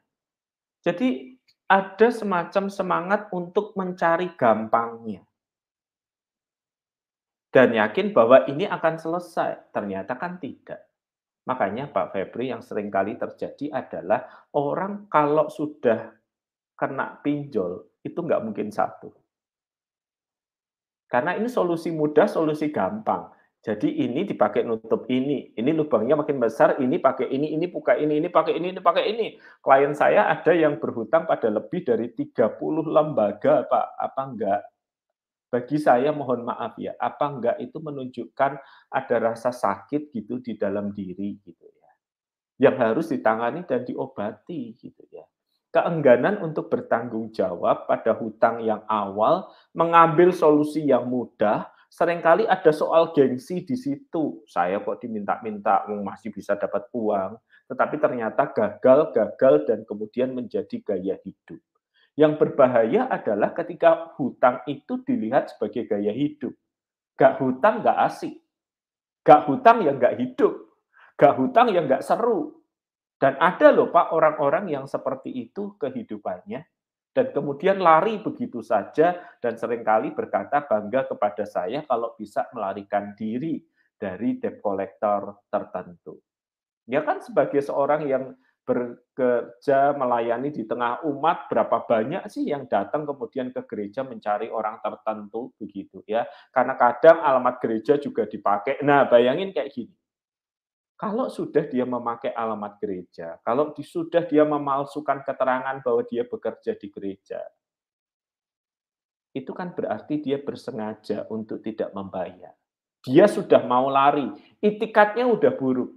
Jadi 0.82 1.38
ada 1.70 2.08
semacam 2.10 2.64
semangat 2.68 3.20
untuk 3.30 3.72
mencari 3.78 4.34
gampangnya. 4.34 5.22
Dan 7.54 7.70
yakin 7.70 8.10
bahwa 8.10 8.42
ini 8.50 8.66
akan 8.66 8.98
selesai. 8.98 9.70
Ternyata 9.70 10.18
kan 10.18 10.42
tidak. 10.42 10.90
Makanya 11.46 11.86
Pak 11.86 12.10
Febri 12.10 12.50
yang 12.50 12.64
sering 12.66 12.90
kali 12.90 13.14
terjadi 13.14 13.70
adalah 13.70 14.48
orang 14.58 15.06
kalau 15.06 15.46
sudah 15.46 16.18
kena 16.74 17.22
pinjol, 17.22 18.02
itu 18.02 18.18
nggak 18.18 18.42
mungkin 18.42 18.74
satu. 18.74 19.23
Karena 21.14 21.38
ini 21.38 21.46
solusi 21.46 21.94
mudah, 21.94 22.26
solusi 22.26 22.74
gampang. 22.74 23.30
Jadi 23.62 24.02
ini 24.02 24.26
dipakai 24.26 24.66
nutup 24.66 25.06
ini, 25.06 25.54
ini 25.54 25.70
lubangnya 25.70 26.18
makin 26.18 26.42
besar, 26.42 26.74
ini 26.82 26.98
pakai 26.98 27.30
ini, 27.30 27.54
ini 27.54 27.70
buka 27.70 27.94
ini, 27.94 28.18
ini 28.18 28.26
pakai 28.26 28.58
ini, 28.58 28.74
ini 28.74 28.80
pakai 28.82 29.04
ini. 29.14 29.26
Klien 29.62 29.94
saya 29.94 30.26
ada 30.26 30.50
yang 30.50 30.82
berhutang 30.82 31.30
pada 31.30 31.46
lebih 31.54 31.86
dari 31.86 32.10
30 32.10 32.50
lembaga, 32.90 33.62
Pak. 33.62 33.86
Apa 33.94 34.22
enggak? 34.26 34.60
Bagi 35.54 35.78
saya 35.78 36.10
mohon 36.10 36.50
maaf 36.50 36.74
ya, 36.82 36.98
apa 36.98 37.30
enggak 37.30 37.56
itu 37.62 37.78
menunjukkan 37.78 38.52
ada 38.90 39.16
rasa 39.22 39.54
sakit 39.54 40.10
gitu 40.10 40.42
di 40.42 40.58
dalam 40.58 40.90
diri 40.90 41.38
gitu 41.46 41.62
ya. 41.62 41.90
Yang 42.58 42.76
harus 42.82 43.06
ditangani 43.06 43.62
dan 43.62 43.86
diobati 43.86 44.74
gitu 44.74 45.06
ya 45.14 45.22
keengganan 45.74 46.38
untuk 46.38 46.70
bertanggung 46.70 47.34
jawab 47.34 47.90
pada 47.90 48.14
hutang 48.14 48.62
yang 48.62 48.86
awal, 48.86 49.50
mengambil 49.74 50.30
solusi 50.30 50.86
yang 50.86 51.10
mudah, 51.10 51.66
sering 51.90 52.22
kali 52.22 52.46
ada 52.46 52.70
soal 52.70 53.10
gengsi 53.10 53.66
di 53.66 53.74
situ. 53.74 54.46
Saya 54.46 54.78
kok 54.78 55.02
diminta-minta, 55.02 55.82
masih 55.90 56.30
bisa 56.30 56.54
dapat 56.54 56.86
uang, 56.94 57.34
tetapi 57.66 57.98
ternyata 57.98 58.54
gagal, 58.54 59.10
gagal, 59.10 59.54
dan 59.66 59.82
kemudian 59.82 60.30
menjadi 60.30 60.78
gaya 60.86 61.18
hidup. 61.26 61.58
Yang 62.14 62.32
berbahaya 62.38 63.10
adalah 63.10 63.50
ketika 63.50 64.14
hutang 64.14 64.62
itu 64.70 65.02
dilihat 65.02 65.50
sebagai 65.50 65.90
gaya 65.90 66.14
hidup. 66.14 66.54
Gak 67.18 67.42
hutang 67.42 67.82
gak 67.82 67.98
asik. 68.06 68.38
Gak 69.26 69.50
hutang 69.50 69.82
ya 69.82 69.90
gak 69.98 70.22
hidup. 70.22 70.54
Gak 71.18 71.34
hutang 71.34 71.74
ya 71.74 71.82
gak 71.82 72.06
seru. 72.06 72.62
Dan 73.24 73.40
ada 73.40 73.72
loh 73.72 73.88
Pak 73.88 74.12
orang-orang 74.12 74.68
yang 74.68 74.84
seperti 74.84 75.32
itu 75.32 75.80
kehidupannya 75.80 76.60
dan 77.16 77.32
kemudian 77.32 77.80
lari 77.80 78.20
begitu 78.20 78.60
saja 78.60 79.16
dan 79.40 79.56
sering 79.56 79.80
kali 79.80 80.12
berkata 80.12 80.60
bangga 80.60 81.08
kepada 81.08 81.48
saya 81.48 81.80
kalau 81.88 82.12
bisa 82.20 82.44
melarikan 82.52 83.16
diri 83.16 83.64
dari 83.96 84.36
debt 84.36 84.60
collector 84.60 85.40
tertentu. 85.48 86.20
Ya 86.84 87.00
kan 87.00 87.24
sebagai 87.24 87.64
seorang 87.64 88.04
yang 88.04 88.36
bekerja 88.68 89.96
melayani 89.96 90.52
di 90.52 90.68
tengah 90.68 91.00
umat 91.08 91.48
berapa 91.48 91.80
banyak 91.80 92.28
sih 92.28 92.52
yang 92.52 92.68
datang 92.68 93.08
kemudian 93.08 93.56
ke 93.56 93.64
gereja 93.64 94.04
mencari 94.04 94.52
orang 94.52 94.84
tertentu 94.84 95.48
begitu 95.56 96.04
ya? 96.04 96.28
Karena 96.52 96.76
kadang 96.76 97.24
alamat 97.24 97.56
gereja 97.56 97.96
juga 97.96 98.28
dipakai. 98.28 98.84
Nah 98.84 99.08
bayangin 99.08 99.56
kayak 99.56 99.72
gini 99.72 99.96
kalau 100.94 101.26
sudah 101.26 101.66
dia 101.66 101.82
memakai 101.82 102.30
alamat 102.30 102.78
gereja, 102.78 103.42
kalau 103.42 103.74
sudah 103.74 104.22
dia 104.30 104.46
memalsukan 104.46 105.26
keterangan 105.26 105.82
bahwa 105.82 106.02
dia 106.06 106.22
bekerja 106.22 106.78
di 106.78 106.86
gereja, 106.86 107.42
itu 109.34 109.50
kan 109.50 109.74
berarti 109.74 110.22
dia 110.22 110.38
bersengaja 110.38 111.26
untuk 111.26 111.58
tidak 111.58 111.90
membayar. 111.90 112.54
Dia 113.02 113.26
sudah 113.26 113.66
mau 113.66 113.90
lari, 113.90 114.30
itikatnya 114.62 115.26
udah 115.26 115.52
buruk. 115.58 115.92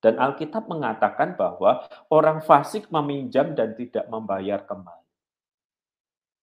Dan 0.00 0.16
Alkitab 0.16 0.66
mengatakan 0.66 1.36
bahwa 1.36 1.84
orang 2.08 2.40
fasik 2.40 2.88
meminjam 2.88 3.52
dan 3.52 3.76
tidak 3.76 4.08
membayar 4.08 4.64
kembali. 4.64 5.06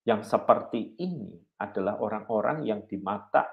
Yang 0.06 0.30
seperti 0.30 0.94
ini 1.02 1.34
adalah 1.58 1.98
orang-orang 1.98 2.68
yang 2.68 2.86
di 2.86 3.02
mata 3.02 3.50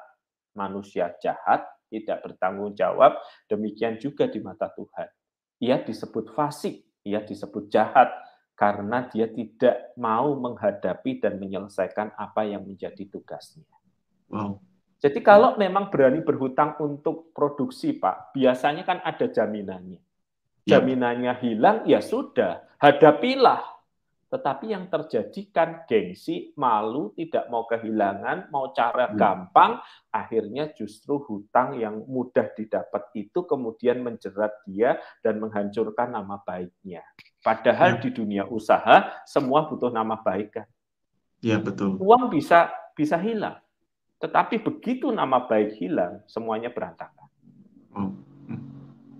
manusia 0.53 1.17
jahat 1.17 1.65
tidak 1.93 2.25
bertanggung 2.25 2.73
jawab, 2.73 3.21
demikian 3.45 4.01
juga 4.01 4.25
di 4.25 4.41
mata 4.41 4.73
Tuhan. 4.73 5.09
Ia 5.61 5.85
disebut 5.85 6.33
fasik, 6.33 6.81
ia 7.05 7.21
disebut 7.21 7.69
jahat, 7.69 8.09
karena 8.57 9.05
dia 9.13 9.29
tidak 9.29 9.93
mau 10.01 10.33
menghadapi 10.39 11.21
dan 11.21 11.37
menyelesaikan 11.37 12.17
apa 12.17 12.49
yang 12.49 12.65
menjadi 12.65 13.05
tugasnya. 13.11 13.69
Wow. 14.33 14.63
Jadi 15.03 15.19
kalau 15.19 15.59
memang 15.59 15.91
berani 15.91 16.23
berhutang 16.23 16.79
untuk 16.79 17.35
produksi, 17.35 17.99
Pak, 17.99 18.31
biasanya 18.39 18.87
kan 18.87 19.03
ada 19.03 19.27
jaminannya. 19.27 19.99
Ya. 20.63 20.79
Jaminannya 20.79 21.35
hilang, 21.43 21.83
ya 21.91 21.99
sudah, 21.99 22.63
hadapilah. 22.79 23.72
Tetapi 24.33 24.73
yang 24.73 24.89
terjadi 24.89 25.41
kan 25.53 25.85
gengsi, 25.85 26.57
malu, 26.57 27.13
tidak 27.13 27.53
mau 27.53 27.69
kehilangan, 27.69 28.49
mau 28.49 28.73
cara 28.73 29.13
hmm. 29.13 29.17
gampang, 29.21 29.77
akhirnya 30.09 30.73
justru 30.73 31.21
hutang 31.29 31.77
yang 31.77 32.01
mudah 32.09 32.49
didapat 32.57 33.13
itu 33.13 33.45
kemudian 33.45 34.01
menjerat 34.01 34.65
dia 34.65 34.97
dan 35.21 35.37
menghancurkan 35.37 36.17
nama 36.17 36.41
baiknya. 36.49 37.05
Padahal 37.45 38.01
ya. 38.01 38.09
di 38.09 38.09
dunia 38.09 38.49
usaha 38.49 39.21
semua 39.29 39.69
butuh 39.69 39.93
nama 39.93 40.17
baik 40.17 40.49
kan. 40.57 40.69
Iya 41.45 41.61
betul. 41.61 42.01
Uang 42.01 42.33
bisa 42.33 42.73
bisa 42.97 43.21
hilang, 43.21 43.61
tetapi 44.17 44.65
begitu 44.65 45.13
nama 45.13 45.45
baik 45.45 45.77
hilang, 45.77 46.25
semuanya 46.25 46.73
berantakan. 46.73 47.29
Hmm. 47.93 48.17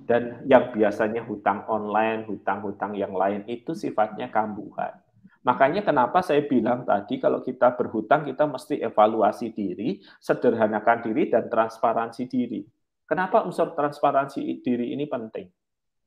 Dan 0.09 0.41
yang 0.49 0.73
biasanya 0.73 1.21
hutang 1.29 1.69
online, 1.69 2.25
hutang-hutang 2.25 2.97
yang 2.97 3.13
lain 3.13 3.45
itu 3.45 3.77
sifatnya 3.77 4.33
kambuhan. 4.33 5.02
Makanya 5.43 5.83
kenapa 5.83 6.23
saya 6.23 6.47
bilang 6.47 6.87
tadi 6.87 7.19
kalau 7.19 7.43
kita 7.43 7.75
berhutang 7.75 8.23
kita 8.23 8.47
mesti 8.47 8.79
evaluasi 8.79 9.51
diri, 9.51 9.99
sederhanakan 10.23 11.03
diri 11.03 11.27
dan 11.27 11.51
transparansi 11.51 12.31
diri. 12.31 12.63
Kenapa 13.03 13.43
unsur 13.43 13.75
transparansi 13.75 14.63
diri 14.63 14.95
ini 14.95 15.11
penting? 15.11 15.51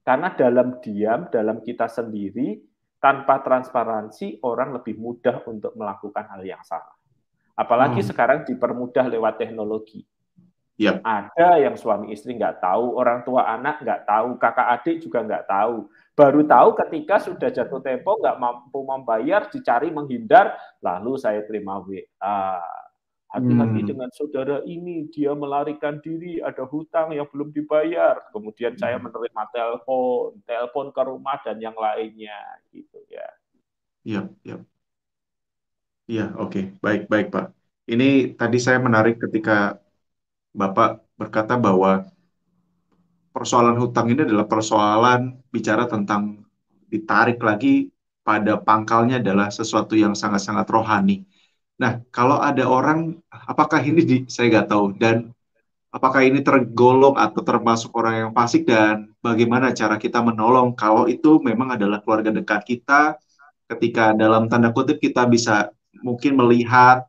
Karena 0.06 0.32
dalam 0.32 0.80
diam, 0.80 1.28
dalam 1.28 1.60
kita 1.60 1.92
sendiri, 1.92 2.64
tanpa 3.04 3.44
transparansi 3.44 4.42
orang 4.48 4.80
lebih 4.80 4.96
mudah 4.98 5.44
untuk 5.46 5.76
melakukan 5.76 6.26
hal 6.32 6.42
yang 6.42 6.64
salah. 6.64 6.96
Apalagi 7.54 8.02
hmm. 8.02 8.10
sekarang 8.10 8.40
dipermudah 8.48 9.06
lewat 9.12 9.38
teknologi. 9.38 10.08
Yep. 10.76 11.08
Ada 11.08 11.50
yang 11.64 11.76
suami 11.80 12.12
istri 12.12 12.36
nggak 12.36 12.60
tahu, 12.60 13.00
orang 13.00 13.24
tua 13.24 13.48
anak 13.48 13.80
nggak 13.80 14.04
tahu, 14.04 14.36
kakak 14.36 14.68
adik 14.76 14.98
juga 15.00 15.24
nggak 15.24 15.48
tahu. 15.48 15.88
Baru 16.16 16.44
tahu 16.44 16.70
ketika 16.84 17.16
sudah 17.24 17.48
jatuh 17.48 17.80
tempo 17.80 18.20
nggak 18.20 18.40
mampu 18.40 18.84
membayar, 18.84 19.48
dicari 19.48 19.88
menghindar, 19.88 20.56
lalu 20.84 21.16
saya 21.16 21.44
terima 21.48 21.80
WA. 21.80 22.60
Hati-hati 23.36 23.82
hmm. 23.84 23.90
dengan 23.92 24.10
saudara 24.16 24.64
ini, 24.64 25.12
dia 25.12 25.36
melarikan 25.36 26.00
diri, 26.00 26.40
ada 26.40 26.64
hutang 26.64 27.12
yang 27.12 27.28
belum 27.28 27.52
dibayar. 27.52 28.32
Kemudian 28.32 28.80
saya 28.80 28.96
hmm. 28.96 29.12
menerima 29.12 29.44
telepon, 29.52 30.40
telepon 30.48 30.88
ke 30.92 31.02
rumah 31.04 31.40
dan 31.44 31.60
yang 31.60 31.76
lainnya, 31.76 32.36
gitu 32.72 33.00
ya. 33.12 33.28
Iya, 34.08 34.22
iya. 34.44 34.58
Iya, 36.06 36.26
oke, 36.38 36.52
okay. 36.52 36.64
baik, 36.80 37.04
baik 37.12 37.28
Pak. 37.32 37.52
Ini 37.92 38.38
tadi 38.40 38.58
saya 38.62 38.78
menarik 38.78 39.18
ketika 39.20 39.78
Bapak 40.56 41.04
berkata 41.20 41.60
bahwa 41.60 42.08
persoalan 43.36 43.76
hutang 43.76 44.08
ini 44.08 44.24
adalah 44.24 44.48
persoalan 44.48 45.36
bicara 45.52 45.84
tentang 45.84 46.48
ditarik 46.88 47.44
lagi 47.44 47.92
pada 48.24 48.56
pangkalnya 48.56 49.20
adalah 49.20 49.52
sesuatu 49.52 50.00
yang 50.00 50.16
sangat-sangat 50.16 50.64
rohani. 50.72 51.28
Nah, 51.76 52.00
kalau 52.08 52.40
ada 52.40 52.64
orang, 52.64 53.20
apakah 53.28 53.84
ini 53.84 54.02
di, 54.08 54.18
saya 54.32 54.48
nggak 54.48 54.72
tahu, 54.72 54.96
dan 54.96 55.36
apakah 55.92 56.24
ini 56.24 56.40
tergolong 56.40 57.20
atau 57.20 57.44
termasuk 57.44 57.92
orang 57.92 58.16
yang 58.16 58.32
fasik 58.32 58.64
dan 58.64 59.12
bagaimana 59.20 59.76
cara 59.76 60.00
kita 60.00 60.24
menolong 60.24 60.72
kalau 60.72 61.04
itu 61.12 61.44
memang 61.44 61.76
adalah 61.76 62.00
keluarga 62.00 62.32
dekat 62.32 62.64
kita, 62.64 63.20
ketika 63.68 64.16
dalam 64.16 64.48
tanda 64.48 64.72
kutip 64.72 65.04
kita 65.04 65.28
bisa 65.28 65.76
mungkin 66.00 66.40
melihat 66.40 67.04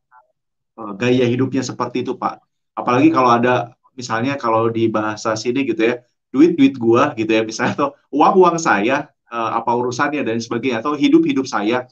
uh, 0.75 0.91
gaya 0.99 1.31
hidupnya 1.31 1.63
seperti 1.63 2.03
itu, 2.03 2.19
Pak 2.19 2.46
apalagi 2.77 3.09
kalau 3.09 3.33
ada 3.33 3.73
misalnya 3.97 4.37
kalau 4.37 4.69
di 4.69 4.87
bahasa 4.93 5.33
sini 5.35 5.65
gitu 5.65 5.81
ya 5.81 5.95
duit 6.31 6.55
duit 6.55 6.77
gua 6.77 7.17
gitu 7.17 7.33
ya 7.33 7.43
misalnya 7.43 7.75
atau 7.75 7.89
uang 8.13 8.35
uang 8.45 8.57
saya 8.61 9.09
uh, 9.33 9.51
apa 9.57 9.73
urusannya 9.73 10.21
dan 10.23 10.37
sebagainya 10.37 10.85
atau 10.85 10.93
hidup 10.93 11.25
hidup 11.25 11.49
saya 11.49 11.89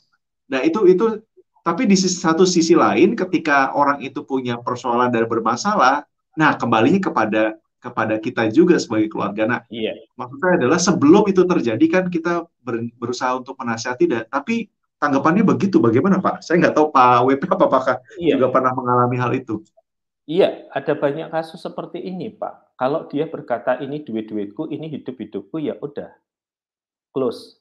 nah 0.46 0.60
itu 0.60 0.84
itu 0.84 1.24
tapi 1.64 1.88
di 1.88 1.96
satu 1.96 2.44
sisi 2.44 2.76
lain 2.76 3.16
ketika 3.16 3.72
orang 3.72 4.04
itu 4.04 4.20
punya 4.20 4.60
persoalan 4.60 5.08
dan 5.08 5.24
bermasalah 5.24 6.04
nah 6.36 6.52
kembalinya 6.60 7.00
kepada 7.00 7.56
kepada 7.80 8.20
kita 8.20 8.52
juga 8.52 8.76
sebagai 8.76 9.08
keluarga 9.08 9.48
nah 9.48 9.60
iya. 9.72 9.96
maksud 10.20 10.36
saya 10.40 10.60
adalah 10.60 10.76
sebelum 10.76 11.24
itu 11.28 11.44
terjadi 11.44 11.86
kan 11.88 12.04
kita 12.12 12.44
ber, 12.60 12.84
berusaha 13.00 13.32
untuk 13.40 13.56
menasihati 13.56 14.04
dan 14.08 14.22
tapi 14.28 14.68
tanggapannya 15.00 15.44
begitu 15.44 15.80
bagaimana 15.80 16.20
Pak 16.20 16.44
saya 16.44 16.64
nggak 16.64 16.74
tahu 16.76 16.86
Pak 16.92 17.28
WP 17.28 17.42
apakah 17.48 17.96
iya. 18.20 18.36
juga 18.36 18.52
pernah 18.52 18.72
mengalami 18.72 19.16
hal 19.20 19.32
itu 19.36 19.60
Iya, 20.24 20.72
ada 20.72 20.96
banyak 20.96 21.28
kasus 21.28 21.60
seperti 21.60 22.00
ini, 22.00 22.32
Pak. 22.32 22.80
Kalau 22.80 23.04
dia 23.12 23.28
berkata 23.28 23.76
ini 23.84 24.00
duit-duitku, 24.00 24.72
ini 24.72 24.88
hidup-hidupku, 24.88 25.60
ya 25.60 25.76
udah. 25.76 26.16
Close. 27.12 27.60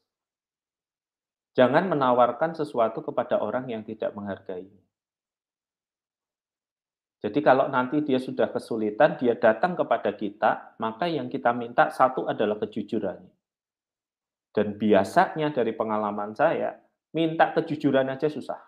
Jangan 1.59 1.91
menawarkan 1.91 2.55
sesuatu 2.55 3.03
kepada 3.03 3.43
orang 3.43 3.67
yang 3.67 3.83
tidak 3.83 4.15
menghargai. 4.15 4.71
Jadi 7.19 7.39
kalau 7.43 7.67
nanti 7.67 7.99
dia 8.03 8.17
sudah 8.19 8.47
kesulitan, 8.51 9.19
dia 9.19 9.35
datang 9.35 9.75
kepada 9.75 10.15
kita, 10.15 10.75
maka 10.79 11.07
yang 11.07 11.27
kita 11.27 11.51
minta 11.51 11.91
satu 11.91 12.31
adalah 12.31 12.59
kejujuran. 12.63 13.27
Dan 14.55 14.79
biasanya 14.79 15.51
dari 15.51 15.75
pengalaman 15.75 16.31
saya, 16.31 16.79
minta 17.11 17.51
kejujuran 17.51 18.07
aja 18.07 18.31
susah. 18.31 18.59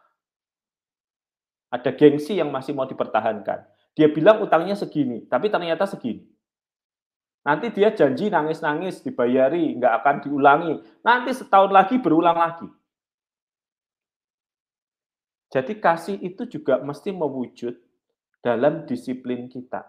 Ada 1.72 1.96
gengsi 1.96 2.38
yang 2.40 2.52
masih 2.52 2.78
mau 2.78 2.88
dipertahankan 2.88 3.75
dia 3.96 4.12
bilang 4.12 4.44
utangnya 4.44 4.76
segini, 4.76 5.24
tapi 5.26 5.48
ternyata 5.48 5.88
segini. 5.88 6.28
Nanti 7.48 7.72
dia 7.72 7.94
janji 7.96 8.28
nangis-nangis, 8.28 9.06
dibayari, 9.06 9.78
nggak 9.80 9.94
akan 10.04 10.16
diulangi. 10.28 10.74
Nanti 11.06 11.32
setahun 11.32 11.72
lagi 11.72 12.02
berulang 12.02 12.36
lagi. 12.36 12.68
Jadi 15.54 15.80
kasih 15.80 16.20
itu 16.20 16.50
juga 16.52 16.84
mesti 16.84 17.16
mewujud 17.16 17.78
dalam 18.44 18.84
disiplin 18.90 19.48
kita. 19.48 19.88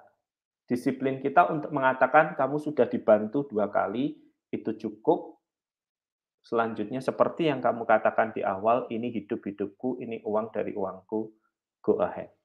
Disiplin 0.69 1.19
kita 1.19 1.49
untuk 1.49 1.73
mengatakan 1.73 2.37
kamu 2.37 2.61
sudah 2.61 2.87
dibantu 2.87 3.49
dua 3.49 3.73
kali, 3.73 4.15
itu 4.53 4.71
cukup. 4.77 5.41
Selanjutnya 6.45 7.03
seperti 7.03 7.51
yang 7.51 7.59
kamu 7.59 7.89
katakan 7.89 8.31
di 8.31 8.45
awal, 8.45 8.87
ini 8.93 9.11
hidup-hidupku, 9.11 9.99
ini 9.99 10.23
uang 10.23 10.55
dari 10.55 10.77
uangku, 10.77 11.35
go 11.83 11.99
ahead. 12.05 12.36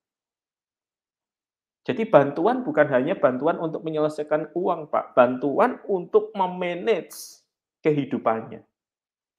Jadi 1.82 2.06
bantuan 2.06 2.62
bukan 2.62 2.86
hanya 2.94 3.17
bantuan 3.17 3.58
untuk 3.58 3.82
menyelesaikan 3.82 4.54
uang, 4.54 4.94
Pak. 4.94 5.17
Bantuan 5.17 5.82
untuk 5.89 6.30
memanage 6.38 7.41
kehidupannya. 7.82 8.62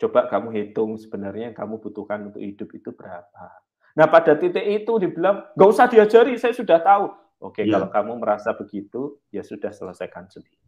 Coba 0.02 0.26
kamu 0.26 0.50
hitung 0.50 0.98
sebenarnya 0.98 1.54
yang 1.54 1.56
kamu 1.56 1.78
butuhkan 1.78 2.26
untuk 2.26 2.42
hidup 2.42 2.66
itu 2.74 2.90
berapa. 2.90 3.62
Nah 3.94 4.06
pada 4.10 4.34
titik 4.34 4.66
itu 4.66 4.92
dibilang, 4.98 5.54
nggak 5.54 5.68
usah 5.70 5.86
diajari, 5.86 6.34
saya 6.34 6.50
sudah 6.50 6.82
tahu. 6.82 7.06
Oke, 7.42 7.62
ya. 7.66 7.78
kalau 7.78 7.88
kamu 7.90 8.12
merasa 8.18 8.54
begitu, 8.54 9.22
ya 9.30 9.46
sudah 9.46 9.70
selesaikan 9.70 10.26
sendiri. 10.26 10.58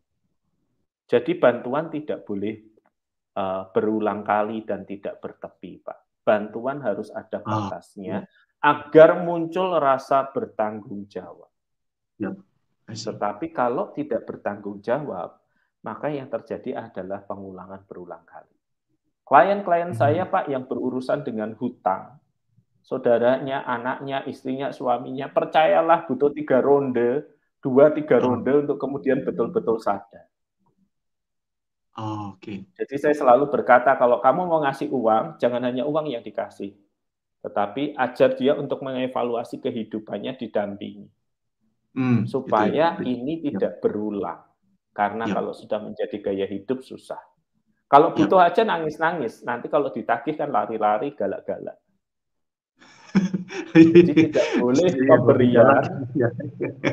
Jadi 1.11 1.39
bantuan 1.39 1.91
tidak 1.91 2.27
boleh 2.27 2.55
uh, 3.39 3.71
berulang 3.71 4.27
kali 4.27 4.63
dan 4.67 4.83
tidak 4.83 5.23
bertepi, 5.23 5.83
Pak. 5.83 6.23
Bantuan 6.25 6.81
harus 6.81 7.13
ada 7.13 7.43
ah, 7.43 7.47
batasnya 7.47 8.25
oh. 8.25 8.27
agar 8.65 9.23
muncul 9.23 9.77
rasa 9.77 10.31
bertanggung 10.31 11.07
jawab. 11.07 11.54
Ya. 12.21 12.31
Tetapi 12.85 13.51
kalau 13.51 13.91
tidak 13.97 14.29
bertanggung 14.29 14.85
jawab, 14.85 15.41
maka 15.85 16.09
yang 16.09 16.29
terjadi 16.29 16.89
adalah 16.89 17.25
pengulangan 17.25 17.85
berulang 17.85 18.25
kali. 18.25 18.53
Klien-klien 19.25 19.93
hmm. 19.93 19.99
saya, 19.99 20.29
Pak, 20.29 20.53
yang 20.53 20.69
berurusan 20.69 21.25
dengan 21.25 21.57
hutang, 21.57 22.21
saudaranya, 22.85 23.65
anaknya, 23.65 24.21
istrinya, 24.29 24.69
suaminya, 24.69 25.33
percayalah 25.33 26.05
butuh 26.05 26.29
tiga 26.37 26.61
ronde, 26.61 27.25
dua 27.65 27.89
tiga 27.97 28.21
oh. 28.21 28.37
ronde 28.37 28.69
untuk 28.69 28.77
kemudian 28.77 29.25
betul-betul 29.25 29.81
sadar. 29.81 30.29
Oh, 31.97 32.37
Oke. 32.37 32.43
Okay. 32.43 32.59
Jadi 32.85 32.95
saya 33.01 33.15
selalu 33.17 33.49
berkata 33.49 33.97
kalau 33.97 34.21
kamu 34.21 34.45
mau 34.45 34.61
ngasih 34.61 34.93
uang, 34.93 35.41
jangan 35.41 35.63
hanya 35.65 35.89
uang 35.89 36.11
yang 36.11 36.21
dikasih, 36.21 36.77
tetapi 37.41 37.97
ajar 37.97 38.37
dia 38.37 38.53
untuk 38.59 38.85
mengevaluasi 38.85 39.63
kehidupannya 39.63 40.37
didampingi. 40.37 41.07
Hmm, 41.95 42.27
supaya 42.27 42.99
itu, 42.99 43.07
itu. 43.07 43.11
ini 43.15 43.33
tidak 43.51 43.79
berulang. 43.79 44.43
Karena 44.91 45.31
ya. 45.31 45.35
kalau 45.39 45.55
sudah 45.55 45.79
menjadi 45.79 46.17
gaya 46.19 46.47
hidup 46.47 46.83
susah. 46.83 47.19
Kalau 47.87 48.11
ya. 48.11 48.15
butuh 48.19 48.41
aja 48.43 48.63
nangis-nangis, 48.67 49.47
nanti 49.47 49.71
kalau 49.71 49.95
ditagih 49.95 50.35
kan 50.35 50.51
lari-lari, 50.51 51.15
galak-galak. 51.15 51.79
Jadi 53.75 54.11
tidak 54.11 54.47
boleh 54.59 54.91
pemberian 55.07 55.83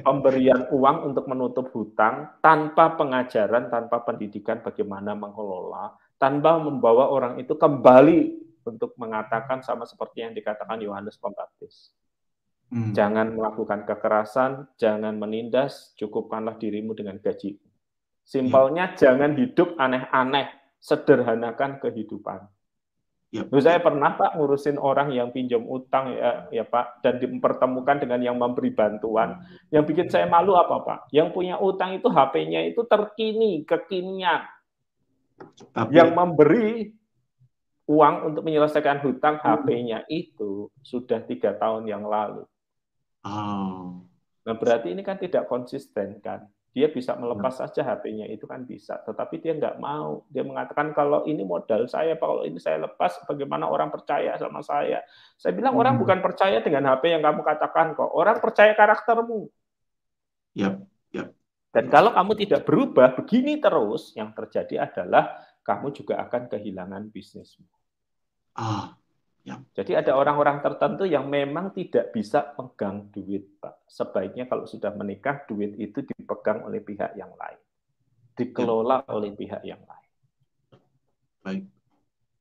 pemberian 0.06 0.62
uang 0.70 0.98
untuk 1.10 1.26
menutup 1.26 1.74
hutang 1.74 2.38
tanpa 2.46 2.94
pengajaran, 2.94 3.74
tanpa 3.74 4.06
pendidikan 4.06 4.62
bagaimana 4.62 5.18
mengelola, 5.18 5.98
tanpa 6.22 6.62
membawa 6.62 7.10
orang 7.10 7.42
itu 7.42 7.58
kembali 7.58 8.38
untuk 8.70 8.94
mengatakan 9.02 9.66
sama 9.66 9.90
seperti 9.90 10.22
yang 10.22 10.38
dikatakan 10.38 10.78
Yohanes 10.78 11.18
Pembaptis. 11.18 11.90
Hmm. 12.72 12.96
Jangan 12.96 13.36
melakukan 13.36 13.84
kekerasan, 13.84 14.72
jangan 14.80 15.20
menindas, 15.20 15.92
cukupkanlah 16.00 16.56
dirimu 16.56 16.96
dengan 16.96 17.20
gaji. 17.20 17.60
Simpelnya 18.24 18.92
hmm. 18.92 18.96
jangan 18.96 19.32
hidup 19.36 19.76
aneh-aneh, 19.76 20.48
sederhanakan 20.80 21.84
kehidupan. 21.84 22.48
Yep. 23.32 23.48
Saya 23.64 23.80
pernah 23.80 24.12
Pak 24.20 24.36
ngurusin 24.36 24.76
orang 24.76 25.16
yang 25.16 25.32
pinjam 25.32 25.64
utang 25.64 26.12
ya, 26.12 26.52
ya 26.52 26.68
Pak 26.68 27.00
dan 27.00 27.16
dipertemukan 27.16 28.04
dengan 28.04 28.20
yang 28.20 28.36
memberi 28.36 28.76
bantuan. 28.76 29.40
Yang 29.72 29.84
bikin 29.88 30.08
saya 30.12 30.28
malu 30.28 30.60
apa 30.60 30.84
Pak? 30.84 31.00
Yang 31.16 31.32
punya 31.32 31.56
utang 31.56 31.96
itu 31.96 32.12
HP-nya 32.12 32.68
itu 32.68 32.84
terkini, 32.84 33.64
kekinian. 33.64 34.44
Tapi... 35.72 35.96
Yang 35.96 36.12
memberi 36.12 36.92
uang 37.88 38.16
untuk 38.32 38.44
menyelesaikan 38.44 39.00
hutang 39.00 39.40
HP-nya 39.40 40.04
itu 40.12 40.68
sudah 40.84 41.24
tiga 41.24 41.56
tahun 41.56 41.88
yang 41.88 42.04
lalu. 42.04 42.44
Oh. 43.26 44.02
Nah 44.42 44.56
berarti 44.58 44.94
ini 44.94 45.06
kan 45.06 45.22
tidak 45.22 45.46
konsisten 45.46 46.18
kan? 46.22 46.50
dia 46.72 46.88
bisa 46.88 47.20
melepas 47.20 47.52
saja 47.52 47.84
HP-nya 47.84 48.32
itu 48.32 48.48
kan 48.48 48.64
bisa, 48.64 48.96
tetapi 49.04 49.44
dia 49.44 49.52
nggak 49.60 49.76
mau. 49.84 50.24
Dia 50.32 50.48
mengatakan 50.48 50.96
kalau 50.96 51.28
ini 51.28 51.44
modal 51.44 51.84
saya, 51.92 52.16
kalau 52.16 52.48
ini 52.48 52.64
saya 52.64 52.80
lepas, 52.80 53.28
bagaimana 53.28 53.68
orang 53.68 53.92
percaya 53.92 54.40
sama 54.40 54.64
saya? 54.64 55.04
Saya 55.36 55.52
bilang 55.52 55.76
hmm. 55.76 55.84
orang 55.84 55.96
bukan 56.00 56.24
percaya 56.24 56.64
dengan 56.64 56.88
HP 56.96 57.12
yang 57.12 57.24
kamu 57.28 57.44
katakan 57.44 57.92
kok, 57.92 58.08
orang 58.08 58.40
percaya 58.40 58.72
karaktermu. 58.72 59.52
Yep. 60.56 60.76
Yep. 61.12 61.28
Dan 61.76 61.86
kalau 61.92 62.16
kamu 62.16 62.32
tidak 62.40 62.62
berubah 62.64 63.20
begini 63.20 63.60
terus, 63.60 64.16
yang 64.16 64.32
terjadi 64.32 64.88
adalah 64.88 65.44
kamu 65.68 65.92
juga 65.92 66.24
akan 66.24 66.48
kehilangan 66.48 67.04
bisnismu. 67.12 67.68
Ah. 68.56 68.96
Jadi 69.50 69.98
ada 69.98 70.14
orang-orang 70.14 70.62
tertentu 70.62 71.10
yang 71.10 71.26
memang 71.26 71.74
tidak 71.74 72.14
bisa 72.14 72.54
pegang 72.54 73.10
duit, 73.10 73.58
Pak. 73.58 73.90
Sebaiknya 73.90 74.46
kalau 74.46 74.70
sudah 74.70 74.94
menikah, 74.94 75.42
duit 75.50 75.74
itu 75.82 76.06
dipegang 76.06 76.62
oleh 76.62 76.78
pihak 76.78 77.18
yang 77.18 77.34
lain. 77.34 77.58
Dikelola 78.38 79.02
ya. 79.02 79.10
oleh 79.10 79.32
pihak 79.34 79.66
yang 79.66 79.82
lain. 79.82 80.10
Baik. 81.42 81.64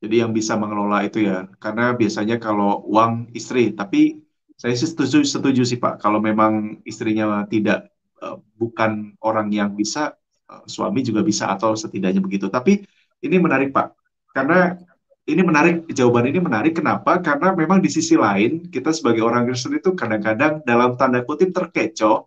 Jadi 0.01 0.15
yang 0.21 0.33
bisa 0.33 0.61
mengelola 0.61 1.01
itu 1.05 1.25
ya, 1.25 1.49
karena 1.57 1.97
biasanya 1.97 2.37
kalau 2.37 2.85
uang 2.89 3.33
istri, 3.33 3.73
tapi 3.73 4.21
saya 4.57 4.77
sih 4.77 4.89
setuju, 4.89 5.25
setuju 5.25 5.65
sih 5.65 5.81
Pak, 5.81 6.05
kalau 6.05 6.21
memang 6.21 6.85
istrinya 6.85 7.45
tidak 7.49 7.89
uh, 8.21 8.37
bukan 8.61 9.17
orang 9.25 9.49
yang 9.53 9.73
bisa, 9.73 10.17
uh, 10.49 10.65
suami 10.69 11.01
juga 11.01 11.25
bisa 11.25 11.49
atau 11.53 11.73
setidaknya 11.77 12.21
begitu. 12.21 12.49
Tapi 12.49 12.85
ini 13.25 13.37
menarik 13.41 13.73
Pak, 13.73 13.93
karena 14.33 14.77
ini 15.29 15.43
menarik, 15.45 15.85
jawaban 15.93 16.33
ini 16.33 16.41
menarik. 16.41 16.79
Kenapa? 16.81 17.21
Karena 17.21 17.53
memang 17.53 17.85
di 17.85 17.91
sisi 17.93 18.17
lain, 18.17 18.69
kita 18.73 18.91
sebagai 18.95 19.21
orang 19.21 19.45
Kristen 19.49 19.77
itu 19.77 19.93
kadang-kadang 19.93 20.65
dalam 20.65 20.97
tanda 20.97 21.21
kutip 21.27 21.53
terkecoh 21.53 22.27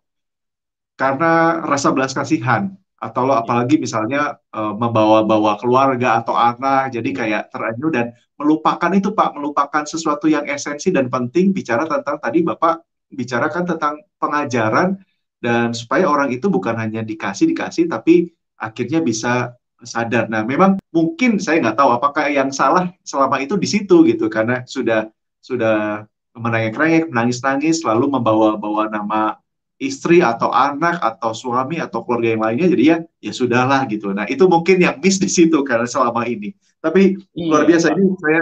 karena 0.94 1.64
rasa 1.66 1.90
belas 1.90 2.14
kasihan. 2.14 2.70
Atau 3.04 3.28
lo 3.28 3.36
apalagi 3.36 3.76
misalnya 3.76 4.40
uh, 4.56 4.72
membawa-bawa 4.72 5.60
keluarga 5.60 6.24
atau 6.24 6.40
anak, 6.40 6.96
jadi 6.96 7.10
kayak 7.12 7.44
terenyuh 7.52 7.92
dan 7.92 8.16
melupakan 8.40 8.92
itu 8.96 9.12
Pak, 9.12 9.36
melupakan 9.36 9.84
sesuatu 9.84 10.32
yang 10.32 10.48
esensi 10.48 10.88
dan 10.88 11.12
penting 11.12 11.52
bicara 11.52 11.84
tentang 11.84 12.16
tadi 12.24 12.40
Bapak 12.48 12.80
bicarakan 13.12 13.64
tentang 13.76 14.02
pengajaran 14.18 14.98
dan 15.44 15.76
supaya 15.76 16.08
orang 16.08 16.32
itu 16.32 16.48
bukan 16.48 16.80
hanya 16.80 17.04
dikasih 17.06 17.52
dikasih 17.52 17.92
tapi 17.92 18.32
akhirnya 18.56 19.04
bisa 19.04 19.54
sadar. 19.84 20.32
Nah, 20.32 20.48
memang 20.48 20.80
mungkin 20.90 21.38
saya 21.38 21.60
nggak 21.60 21.78
tahu 21.78 21.90
apakah 21.94 22.32
yang 22.32 22.50
salah 22.50 22.90
selama 23.04 23.40
itu 23.44 23.60
di 23.60 23.68
situ 23.68 24.04
gitu, 24.08 24.32
karena 24.32 24.64
sudah 24.64 25.12
sudah 25.44 26.08
menangis-nangis, 26.34 27.04
menangis-nangis, 27.12 27.78
lalu 27.86 28.10
membawa-bawa 28.18 28.90
nama 28.90 29.38
istri 29.78 30.24
atau 30.24 30.50
anak 30.50 31.04
atau 31.04 31.36
suami 31.36 31.78
atau 31.84 32.08
keluarga 32.08 32.34
yang 32.34 32.42
lainnya, 32.42 32.68
jadi 32.72 32.84
ya 32.84 32.98
ya 33.20 33.34
sudahlah 33.36 33.84
gitu. 33.92 34.16
Nah, 34.16 34.24
itu 34.26 34.48
mungkin 34.48 34.80
yang 34.80 34.98
miss 35.04 35.20
di 35.20 35.28
situ 35.28 35.62
karena 35.68 35.86
selama 35.86 36.24
ini. 36.26 36.56
Tapi 36.80 37.20
iya, 37.36 37.48
luar 37.52 37.64
biasa 37.68 37.92
Pak. 37.92 37.96
ini 38.00 38.06
saya 38.20 38.42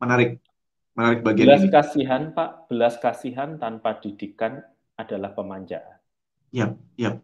menarik 0.00 0.30
menarik 0.94 1.20
bagian 1.24 1.46
belas 1.48 1.64
ini. 1.64 1.72
kasihan 1.72 2.22
Pak, 2.36 2.50
belas 2.68 2.94
kasihan 3.00 3.50
tanpa 3.56 3.98
didikan 3.98 4.60
adalah 4.94 5.34
pemanjaan. 5.34 5.98
Iya, 6.54 6.78
iya. 6.94 7.18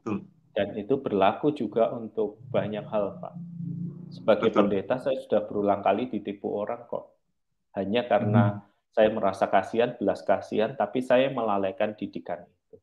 Betul. 0.00 0.24
Dan 0.56 0.72
itu 0.72 0.96
berlaku 0.96 1.52
juga 1.52 1.92
untuk 1.92 2.40
banyak 2.48 2.88
hal, 2.88 3.20
Pak. 3.20 3.34
Sebagai 4.08 4.48
Betul. 4.48 4.72
pendeta, 4.72 4.96
saya 4.96 5.20
sudah 5.20 5.44
berulang 5.44 5.84
kali 5.84 6.08
ditipu 6.08 6.48
orang 6.48 6.88
kok. 6.88 7.12
Hanya 7.76 8.08
karena 8.08 8.56
hmm. 8.56 8.60
saya 8.88 9.08
merasa 9.12 9.52
kasihan, 9.52 9.92
belas 10.00 10.24
kasihan, 10.24 10.72
tapi 10.72 11.04
saya 11.04 11.28
melalaikan 11.28 11.92
didikan 11.92 12.48
itu. 12.48 12.76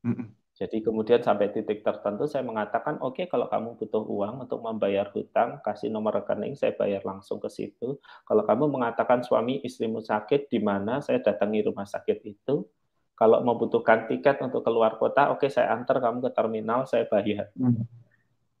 Hmm. 0.00 0.32
Jadi 0.54 0.86
kemudian 0.86 1.18
sampai 1.18 1.50
titik 1.50 1.82
tertentu 1.82 2.30
saya 2.30 2.46
mengatakan, 2.46 3.02
oke 3.02 3.18
okay, 3.20 3.26
kalau 3.26 3.50
kamu 3.50 3.74
butuh 3.74 4.06
uang 4.06 4.46
untuk 4.46 4.62
membayar 4.62 5.10
hutang, 5.10 5.58
kasih 5.66 5.90
nomor 5.90 6.22
rekening, 6.22 6.54
saya 6.54 6.72
bayar 6.78 7.02
langsung 7.02 7.42
ke 7.42 7.50
situ. 7.50 7.98
Kalau 8.22 8.46
kamu 8.46 8.70
mengatakan 8.70 9.20
suami 9.26 9.60
istrimu 9.66 9.98
sakit, 9.98 10.46
di 10.46 10.62
mana 10.62 11.02
saya 11.02 11.18
datangi 11.20 11.66
rumah 11.66 11.84
sakit 11.84 12.22
itu, 12.22 12.64
kalau 13.14 13.46
membutuhkan 13.46 14.10
tiket 14.10 14.42
untuk 14.42 14.66
keluar 14.66 14.98
kota, 14.98 15.30
oke 15.30 15.46
okay, 15.46 15.50
saya 15.50 15.70
antar 15.70 16.02
kamu 16.02 16.18
ke 16.26 16.30
terminal, 16.34 16.82
saya 16.90 17.06
bayar. 17.06 17.50
Hmm. 17.54 17.86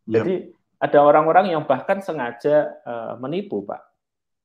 Yep. 0.06 0.14
Jadi 0.14 0.34
ada 0.78 0.98
orang-orang 1.02 1.50
yang 1.50 1.66
bahkan 1.66 1.98
sengaja 1.98 2.70
uh, 2.86 3.14
menipu, 3.18 3.66
Pak. 3.66 3.82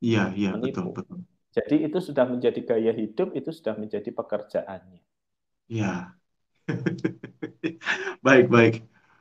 Iya, 0.01 0.31
iya, 0.33 0.55
betul, 0.55 0.95
betul. 0.95 1.21
Jadi 1.51 1.85
itu 1.85 1.99
sudah 1.99 2.25
menjadi 2.25 2.61
gaya 2.63 2.93
hidup, 2.95 3.35
itu 3.35 3.51
sudah 3.51 3.75
menjadi 3.75 4.09
pekerjaannya. 4.13 5.01
Iya. 5.69 6.15
baik, 8.25 8.47
baik. 8.47 8.75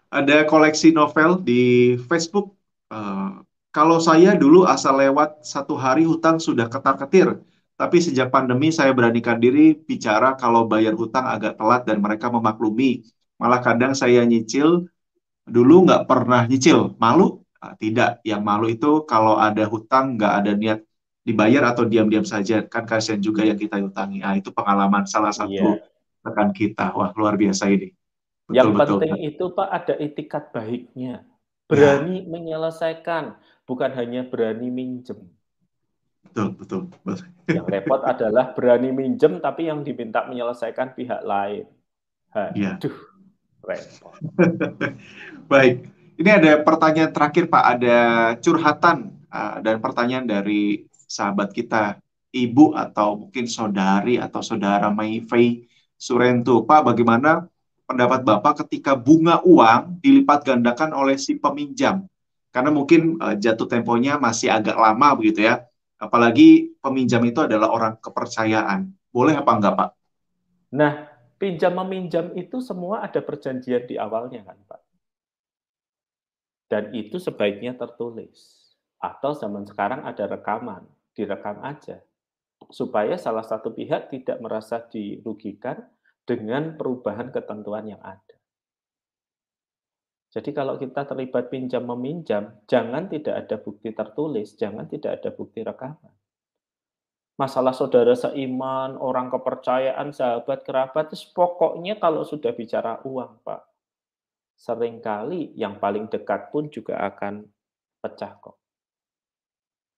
Ada 0.08 0.48
koleksi 0.48 0.94
novel 0.94 1.42
di 1.44 1.96
Facebook. 2.08 2.56
Uh, 2.88 3.44
kalau 3.74 4.00
saya 4.00 4.32
dulu 4.32 4.64
asal 4.64 4.96
lewat 4.96 5.44
satu 5.44 5.76
hari 5.76 6.08
hutang 6.08 6.40
sudah 6.40 6.70
ketar-ketir 6.72 7.36
tapi 7.78 8.02
sejak 8.02 8.34
pandemi 8.34 8.74
saya 8.74 8.90
beranikan 8.90 9.38
diri 9.38 9.78
bicara 9.78 10.34
kalau 10.34 10.66
bayar 10.66 10.98
hutang 10.98 11.22
agak 11.22 11.54
telat 11.54 11.86
dan 11.86 12.02
mereka 12.02 12.26
memaklumi. 12.26 13.06
Malah 13.38 13.62
kadang 13.62 13.94
saya 13.94 14.26
nyicil, 14.26 14.90
dulu 15.46 15.86
nggak 15.86 16.10
pernah 16.10 16.42
nyicil. 16.50 16.98
Malu? 16.98 17.46
Nah, 17.62 17.78
tidak. 17.78 18.18
Yang 18.26 18.42
malu 18.42 18.66
itu 18.66 19.06
kalau 19.06 19.38
ada 19.38 19.62
hutang 19.70 20.18
nggak 20.18 20.32
ada 20.42 20.52
niat 20.58 20.82
dibayar 21.22 21.70
atau 21.70 21.86
diam-diam 21.86 22.26
saja. 22.26 22.66
Kan 22.66 22.82
kasihan 22.82 23.22
juga 23.22 23.46
yang 23.46 23.54
kita 23.54 23.78
hutangi. 23.78 24.26
Nah, 24.26 24.34
itu 24.34 24.50
pengalaman 24.50 25.06
salah 25.06 25.30
satu 25.30 25.78
yeah. 25.78 25.78
rekan 26.26 26.50
kita. 26.50 26.90
Wah, 26.98 27.14
luar 27.14 27.38
biasa 27.38 27.70
ini. 27.70 27.94
Betul, 28.50 28.58
yang 28.58 28.74
betul. 28.74 28.98
penting 28.98 29.22
itu 29.22 29.44
Pak 29.54 29.68
ada 29.70 29.94
etikat 30.02 30.50
baiknya. 30.50 31.22
Berani 31.70 32.26
ya. 32.26 32.26
menyelesaikan, 32.26 33.38
bukan 33.70 33.90
hanya 33.94 34.26
berani 34.26 34.66
minjem. 34.66 35.37
Betul, 36.38 36.54
betul. 36.54 36.82
Yang 37.50 37.66
repot 37.66 38.00
adalah 38.04 38.52
berani 38.54 38.94
minjem 38.94 39.42
tapi 39.42 39.66
yang 39.66 39.82
diminta 39.82 40.22
menyelesaikan 40.28 40.94
pihak 40.94 41.26
lain. 41.26 41.66
Iya. 42.54 42.78
Aduh, 42.78 42.96
repot. 43.64 44.14
Baik. 45.52 45.88
Ini 46.18 46.30
ada 46.34 46.52
pertanyaan 46.66 47.14
terakhir 47.14 47.46
Pak, 47.46 47.64
ada 47.78 47.98
curhatan 48.42 49.14
uh, 49.30 49.62
dan 49.62 49.78
pertanyaan 49.78 50.26
dari 50.26 50.82
sahabat 50.90 51.54
kita, 51.54 52.02
ibu 52.34 52.74
atau 52.74 53.22
mungkin 53.22 53.46
saudari 53.46 54.18
atau 54.18 54.42
saudara 54.42 54.90
Maifei 54.90 55.70
Surento. 55.94 56.66
Pak, 56.66 56.90
bagaimana 56.90 57.46
pendapat 57.86 58.26
Bapak 58.26 58.66
ketika 58.66 58.98
bunga 58.98 59.38
uang 59.46 60.02
dilipat 60.02 60.42
gandakan 60.42 60.90
oleh 60.90 61.14
si 61.14 61.38
peminjam? 61.38 62.02
Karena 62.50 62.74
mungkin 62.74 63.14
uh, 63.22 63.38
jatuh 63.38 63.70
temponya 63.70 64.18
masih 64.18 64.50
agak 64.50 64.74
lama 64.74 65.14
begitu 65.14 65.46
ya 65.46 65.67
Apalagi 65.98 66.78
peminjam 66.78 67.22
itu 67.26 67.42
adalah 67.42 67.74
orang 67.74 67.98
kepercayaan. 67.98 68.94
Boleh 69.10 69.34
apa 69.34 69.50
enggak, 69.50 69.74
Pak? 69.74 69.90
Nah, 70.78 71.10
pinjam 71.42 71.74
meminjam 71.74 72.30
itu 72.38 72.62
semua 72.62 73.02
ada 73.02 73.18
perjanjian 73.18 73.82
di 73.82 73.98
awalnya 73.98 74.46
kan, 74.46 74.58
Pak. 74.62 74.80
Dan 76.68 76.94
itu 76.94 77.18
sebaiknya 77.18 77.74
tertulis. 77.74 78.70
Atau 79.00 79.34
zaman 79.34 79.64
sekarang 79.64 80.04
ada 80.04 80.28
rekaman, 80.28 80.84
direkam 81.16 81.58
aja. 81.64 82.04
Supaya 82.68 83.16
salah 83.16 83.46
satu 83.46 83.72
pihak 83.72 84.12
tidak 84.12 84.38
merasa 84.38 84.82
dirugikan 84.82 85.82
dengan 86.28 86.76
perubahan 86.76 87.32
ketentuan 87.32 87.88
yang 87.88 88.02
ada. 88.04 88.27
Jadi 90.38 90.54
kalau 90.54 90.78
kita 90.78 91.02
terlibat 91.02 91.50
pinjam 91.50 91.82
meminjam, 91.82 92.62
jangan 92.70 93.10
tidak 93.10 93.42
ada 93.42 93.58
bukti 93.58 93.90
tertulis, 93.90 94.54
jangan 94.54 94.86
tidak 94.86 95.18
ada 95.18 95.34
bukti 95.34 95.66
rekaman. 95.66 96.14
Masalah 97.34 97.74
saudara 97.74 98.14
seiman, 98.14 98.94
orang 99.02 99.34
kepercayaan, 99.34 100.14
sahabat, 100.14 100.62
kerabat, 100.62 101.10
itu 101.10 101.34
pokoknya 101.34 101.98
kalau 101.98 102.22
sudah 102.22 102.54
bicara 102.54 103.02
uang, 103.02 103.42
Pak. 103.42 103.66
Seringkali 104.62 105.58
yang 105.58 105.82
paling 105.82 106.06
dekat 106.06 106.54
pun 106.54 106.70
juga 106.70 107.02
akan 107.02 107.42
pecah 107.98 108.38
kok. 108.38 108.62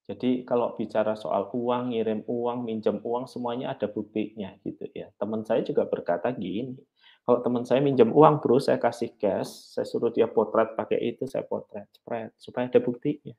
Jadi 0.08 0.48
kalau 0.48 0.72
bicara 0.72 1.12
soal 1.20 1.52
uang, 1.52 1.92
ngirim 1.92 2.24
uang, 2.24 2.64
minjem 2.64 2.96
uang, 3.04 3.28
semuanya 3.28 3.76
ada 3.76 3.92
buktinya 3.92 4.56
gitu 4.64 4.88
ya. 4.96 5.12
Teman 5.20 5.44
saya 5.44 5.60
juga 5.60 5.84
berkata 5.84 6.32
gini, 6.32 6.80
kalau 7.30 7.46
teman 7.46 7.62
saya 7.62 7.78
minjem 7.78 8.10
uang, 8.10 8.42
bro, 8.42 8.58
saya 8.58 8.82
kasih 8.82 9.14
cash, 9.14 9.78
saya 9.78 9.86
suruh 9.86 10.10
dia 10.10 10.26
potret 10.26 10.74
pakai 10.74 11.14
itu, 11.14 11.30
saya 11.30 11.46
potret, 11.46 11.86
spread, 11.94 12.34
supaya 12.34 12.66
ada 12.66 12.82
buktinya. 12.82 13.30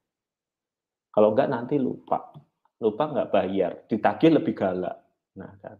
Kalau 1.11 1.35
enggak 1.35 1.51
nanti 1.51 1.75
lupa. 1.75 2.31
Lupa 2.79 3.11
nggak 3.11 3.35
bayar, 3.35 3.83
ditagih 3.91 4.39
lebih 4.39 4.55
galak. 4.55 4.95
Nah, 5.35 5.51
kan. 5.59 5.75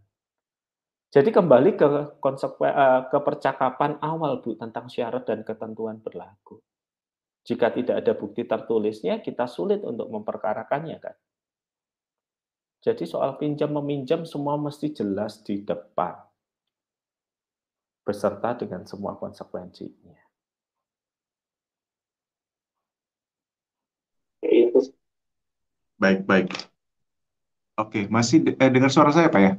Jadi 1.08 1.32
kembali 1.32 1.72
ke 1.80 1.88
konsekuen, 2.20 2.76
eh, 2.76 3.02
ke 3.08 3.16
percakapan 3.24 3.96
awal 4.04 4.44
Bu 4.44 4.60
tentang 4.60 4.92
syarat 4.92 5.24
dan 5.24 5.48
ketentuan 5.48 6.04
berlaku. 6.04 6.60
Jika 7.48 7.72
tidak 7.72 8.04
ada 8.04 8.12
bukti 8.12 8.44
tertulisnya, 8.44 9.24
kita 9.24 9.48
sulit 9.48 9.88
untuk 9.88 10.12
memperkarakannya 10.12 11.00
kan. 11.00 11.16
Jadi 12.84 13.08
soal 13.08 13.40
pinjam 13.40 13.72
meminjam 13.72 14.28
semua 14.28 14.60
mesti 14.60 14.92
jelas 14.92 15.40
di 15.48 15.64
depan. 15.64 16.31
Beserta 18.12 18.60
dengan 18.60 18.84
semua 18.84 19.16
konsekuensinya. 19.16 20.20
Baik, 25.96 26.28
baik. 26.28 26.48
Oke, 27.80 28.12
masih 28.12 28.52
eh, 28.60 28.68
dengar 28.68 28.92
suara 28.92 29.16
saya 29.16 29.32
Pak 29.32 29.42
ya? 29.42 29.54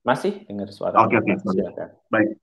Masih 0.00 0.40
dengar 0.48 0.72
suara. 0.72 1.04
Oke, 1.04 1.20
oke. 1.20 1.36
Baik. 2.08 2.40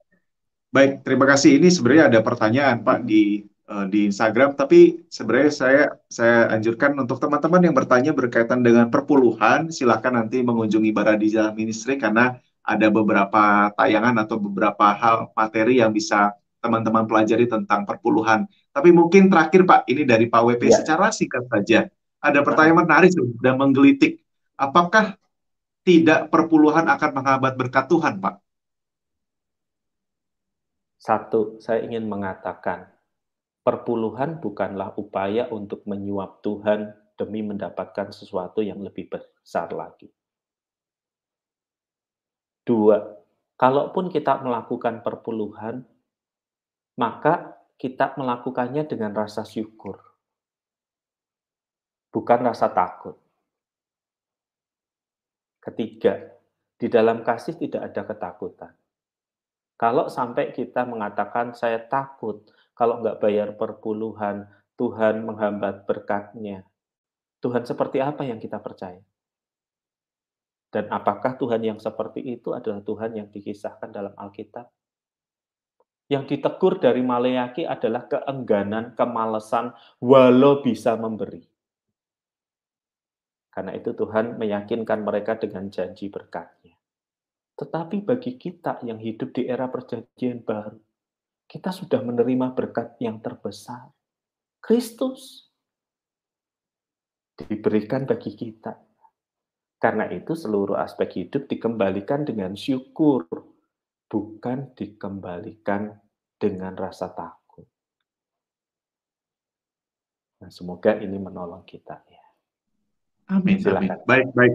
Baik, 0.70 0.92
terima 1.02 1.26
kasih. 1.26 1.58
Ini 1.58 1.74
sebenarnya 1.74 2.14
ada 2.14 2.20
pertanyaan 2.22 2.86
Pak 2.86 3.08
di 3.10 3.42
uh, 3.72 3.90
di 3.90 4.06
Instagram, 4.12 4.54
tapi 4.54 5.08
sebenarnya 5.10 5.52
saya 5.56 5.84
saya 6.12 6.52
anjurkan 6.54 6.94
untuk 7.00 7.18
teman-teman 7.18 7.64
yang 7.64 7.74
bertanya 7.74 8.12
berkaitan 8.14 8.62
dengan 8.62 8.92
perpuluhan, 8.94 9.74
silakan 9.74 10.20
nanti 10.22 10.46
mengunjungi 10.46 10.92
Baradija 10.94 11.56
Ministry 11.58 11.98
karena 11.98 12.38
ada 12.66 12.88
beberapa 12.90 13.70
tayangan 13.78 14.26
atau 14.26 14.42
beberapa 14.42 14.90
hal 14.98 15.30
materi 15.38 15.80
yang 15.80 15.94
bisa 15.94 16.34
teman-teman 16.58 17.06
pelajari 17.06 17.46
tentang 17.46 17.86
perpuluhan. 17.86 18.50
Tapi 18.74 18.90
mungkin 18.90 19.30
terakhir 19.30 19.70
Pak, 19.70 19.86
ini 19.86 20.02
dari 20.04 20.26
Pak 20.26 20.42
WP 20.42 20.74
ya. 20.74 20.82
secara 20.82 21.14
singkat 21.14 21.46
saja 21.46 21.86
ada 22.26 22.42
pertanyaan 22.42 22.82
menarik 22.82 23.14
dan 23.38 23.56
menggelitik. 23.62 24.26
Apakah 24.58 25.14
tidak 25.86 26.34
perpuluhan 26.34 26.90
akan 26.90 27.12
menghambat 27.14 27.54
berkat 27.54 27.86
Tuhan, 27.86 28.18
Pak? 28.18 28.42
Satu, 30.98 31.62
saya 31.62 31.86
ingin 31.86 32.10
mengatakan, 32.10 32.90
perpuluhan 33.62 34.42
bukanlah 34.42 34.98
upaya 34.98 35.46
untuk 35.54 35.86
menyuap 35.86 36.42
Tuhan 36.42 36.98
demi 37.14 37.46
mendapatkan 37.46 38.10
sesuatu 38.10 38.66
yang 38.66 38.82
lebih 38.82 39.14
besar 39.14 39.70
lagi. 39.70 40.10
Dua, 42.66 42.98
kalaupun 43.62 44.10
kita 44.10 44.42
melakukan 44.42 45.06
perpuluhan, 45.06 45.86
maka 46.98 47.62
kita 47.78 48.18
melakukannya 48.18 48.90
dengan 48.90 49.14
rasa 49.14 49.46
syukur 49.46 50.16
bukan 52.16 52.48
rasa 52.48 52.72
takut. 52.72 53.20
Ketiga, 55.60 56.40
di 56.80 56.88
dalam 56.88 57.28
kasih 57.28 57.60
tidak 57.60 57.92
ada 57.92 58.02
ketakutan. 58.08 58.72
Kalau 59.76 60.08
sampai 60.08 60.56
kita 60.56 60.88
mengatakan 60.88 61.52
saya 61.52 61.84
takut 61.84 62.48
kalau 62.72 63.04
nggak 63.04 63.20
bayar 63.20 63.60
perpuluhan, 63.60 64.48
Tuhan 64.80 65.28
menghambat 65.28 65.84
berkatnya. 65.84 66.64
Tuhan 67.44 67.68
seperti 67.68 68.00
apa 68.00 68.24
yang 68.24 68.40
kita 68.40 68.64
percaya? 68.64 69.04
Dan 70.76 70.92
apakah 70.92 71.40
Tuhan 71.40 71.64
yang 71.64 71.80
seperti 71.80 72.20
itu 72.20 72.52
adalah 72.52 72.84
Tuhan 72.84 73.16
yang 73.16 73.32
dikisahkan 73.32 73.96
dalam 73.96 74.12
Alkitab? 74.12 74.68
Yang 76.12 76.36
ditegur 76.36 76.84
dari 76.84 77.00
Maleaki 77.00 77.64
adalah 77.64 78.12
keengganan, 78.12 78.92
kemalesan, 78.92 79.72
walau 80.04 80.60
bisa 80.60 81.00
memberi. 81.00 81.48
Karena 83.56 83.72
itu 83.72 83.96
Tuhan 83.96 84.36
meyakinkan 84.36 85.00
mereka 85.00 85.40
dengan 85.40 85.72
janji 85.72 86.12
berkatnya. 86.12 86.76
Tetapi 87.56 88.04
bagi 88.04 88.36
kita 88.36 88.84
yang 88.84 89.00
hidup 89.00 89.32
di 89.32 89.48
era 89.48 89.72
perjanjian 89.72 90.44
baru, 90.44 90.76
kita 91.48 91.72
sudah 91.72 92.04
menerima 92.04 92.52
berkat 92.52 93.00
yang 93.00 93.24
terbesar. 93.24 93.96
Kristus 94.60 95.48
diberikan 97.40 98.04
bagi 98.04 98.36
kita. 98.36 98.76
Karena 99.86 100.10
itu 100.10 100.34
seluruh 100.34 100.82
aspek 100.82 101.22
hidup 101.22 101.46
dikembalikan 101.46 102.26
dengan 102.26 102.58
syukur, 102.58 103.30
bukan 104.10 104.74
dikembalikan 104.74 105.94
dengan 106.42 106.74
rasa 106.74 107.14
takut. 107.14 107.70
Nah, 110.42 110.50
semoga 110.50 110.98
ini 110.98 111.22
menolong 111.22 111.62
kita 111.70 112.02
ya. 112.10 112.26
Amin. 113.30 113.62
Amin. 113.62 113.94
Baik, 114.10 114.34
baik. 114.34 114.54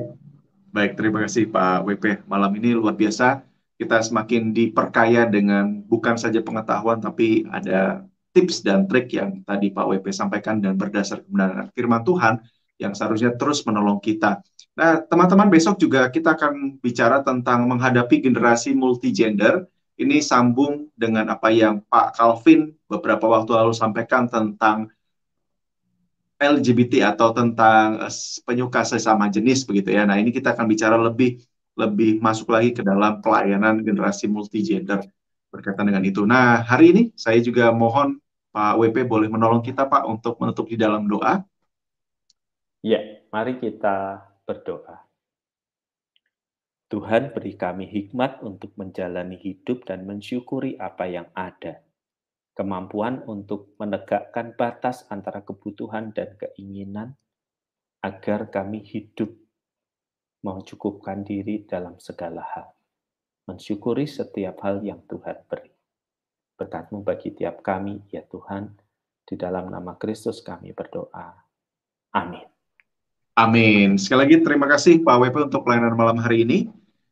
Baik, 0.75 0.93
terima 0.99 1.23
kasih 1.23 1.47
Pak 1.47 1.87
WP. 1.87 2.27
Malam 2.27 2.51
ini 2.59 2.75
luar 2.75 2.99
biasa. 2.99 3.47
Kita 3.79 4.03
semakin 4.03 4.51
diperkaya 4.51 5.31
dengan 5.31 5.79
bukan 5.87 6.19
saja 6.19 6.43
pengetahuan, 6.43 6.99
tapi 6.99 7.47
ada 7.47 8.03
tips 8.35 8.67
dan 8.67 8.91
trik 8.91 9.15
yang 9.15 9.47
tadi 9.47 9.71
Pak 9.71 9.95
WP 9.95 10.11
sampaikan 10.11 10.59
dan 10.59 10.75
berdasar 10.75 11.23
kebenaran 11.23 11.71
firman 11.71 12.03
Tuhan 12.03 12.43
yang 12.81 12.97
seharusnya 12.97 13.37
terus 13.37 13.61
menolong 13.69 14.01
kita. 14.01 14.41
Nah, 14.73 15.05
teman-teman, 15.05 15.53
besok 15.53 15.77
juga 15.77 16.09
kita 16.09 16.33
akan 16.35 16.81
bicara 16.81 17.21
tentang 17.21 17.69
menghadapi 17.69 18.25
generasi 18.25 18.73
multigender. 18.73 19.69
Ini 20.01 20.25
sambung 20.25 20.89
dengan 20.97 21.29
apa 21.29 21.53
yang 21.53 21.85
Pak 21.85 22.17
Calvin 22.17 22.73
beberapa 22.89 23.29
waktu 23.29 23.53
lalu 23.53 23.77
sampaikan 23.77 24.25
tentang 24.25 24.89
LGBT 26.41 27.13
atau 27.13 27.37
tentang 27.37 28.01
uh, 28.01 28.13
penyuka 28.49 28.81
sesama 28.81 29.29
jenis 29.29 29.69
begitu 29.69 29.93
ya. 29.93 30.09
Nah, 30.09 30.17
ini 30.17 30.33
kita 30.33 30.57
akan 30.57 30.65
bicara 30.65 30.97
lebih 30.97 31.45
lebih 31.77 32.17
masuk 32.25 32.49
lagi 32.49 32.73
ke 32.73 32.81
dalam 32.81 33.21
pelayanan 33.21 33.85
generasi 33.85 34.25
multigender 34.25 35.05
berkaitan 35.53 35.85
dengan 35.93 36.01
itu. 36.09 36.25
Nah, 36.25 36.65
hari 36.65 36.97
ini 36.97 37.03
saya 37.13 37.37
juga 37.45 37.69
mohon 37.69 38.17
Pak 38.51 38.81
WP 38.81 39.07
boleh 39.07 39.29
menolong 39.29 39.61
kita 39.61 39.87
Pak 39.87 40.09
untuk 40.09 40.41
menutup 40.41 40.65
di 40.67 40.81
dalam 40.81 41.05
doa. 41.07 41.45
Ya, 42.81 43.01
mari 43.29 43.61
kita 43.61 44.25
berdoa. 44.49 45.05
Tuhan 46.91 47.31
beri 47.31 47.55
kami 47.55 47.87
hikmat 47.87 48.43
untuk 48.43 48.75
menjalani 48.75 49.39
hidup 49.39 49.87
dan 49.87 50.09
mensyukuri 50.09 50.75
apa 50.81 51.07
yang 51.07 51.29
ada 51.39 51.87
kemampuan 52.61 53.25
untuk 53.25 53.73
menegakkan 53.81 54.53
batas 54.53 55.09
antara 55.09 55.41
kebutuhan 55.41 56.13
dan 56.13 56.37
keinginan 56.37 57.17
agar 58.05 58.53
kami 58.53 58.85
hidup 58.85 59.33
mencukupkan 60.45 61.25
diri 61.25 61.65
dalam 61.65 61.97
segala 61.97 62.45
hal. 62.45 62.69
Mensyukuri 63.49 64.05
setiap 64.05 64.61
hal 64.61 64.85
yang 64.85 65.01
Tuhan 65.09 65.41
beri. 65.49 65.73
Berkatmu 66.61 67.01
bagi 67.01 67.33
tiap 67.33 67.65
kami, 67.65 68.05
ya 68.13 68.21
Tuhan, 68.29 68.77
di 69.25 69.41
dalam 69.41 69.73
nama 69.73 69.97
Kristus 69.97 70.45
kami 70.45 70.77
berdoa. 70.77 71.33
Amin. 72.13 72.60
Amin. 73.41 73.97
Sekali 73.97 74.29
lagi 74.29 74.37
terima 74.45 74.69
kasih 74.69 75.01
Pak 75.01 75.17
WP 75.17 75.49
untuk 75.49 75.65
pelayanan 75.65 75.97
malam 75.97 76.21
hari 76.21 76.45
ini. 76.45 76.69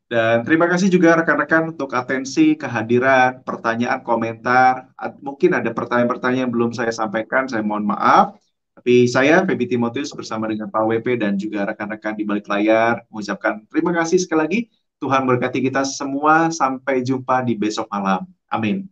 Dan 0.09 0.45
terima 0.45 0.69
kasih 0.69 0.93
juga 0.93 1.17
rekan-rekan 1.17 1.73
untuk 1.73 1.89
atensi, 1.97 2.53
kehadiran, 2.53 3.41
pertanyaan, 3.45 4.05
komentar. 4.05 4.93
Mungkin 5.25 5.57
ada 5.57 5.73
pertanyaan-pertanyaan 5.73 6.49
yang 6.49 6.53
belum 6.53 6.77
saya 6.77 6.93
sampaikan, 6.93 7.49
saya 7.49 7.65
mohon 7.65 7.89
maaf. 7.89 8.37
Tapi 8.77 9.09
saya, 9.09 9.41
Feby 9.45 9.73
Timotius, 9.73 10.13
bersama 10.13 10.53
dengan 10.53 10.69
Pak 10.69 10.85
WP 10.85 11.17
dan 11.17 11.41
juga 11.41 11.65
rekan-rekan 11.65 12.13
di 12.13 12.29
balik 12.29 12.45
layar, 12.45 13.09
mengucapkan 13.09 13.65
terima 13.73 13.97
kasih 13.97 14.21
sekali 14.21 14.41
lagi. 14.45 14.61
Tuhan 15.01 15.25
berkati 15.25 15.65
kita 15.65 15.81
semua. 15.89 16.53
Sampai 16.53 17.01
jumpa 17.01 17.41
di 17.41 17.57
besok 17.57 17.89
malam. 17.89 18.29
Amin. 18.53 18.85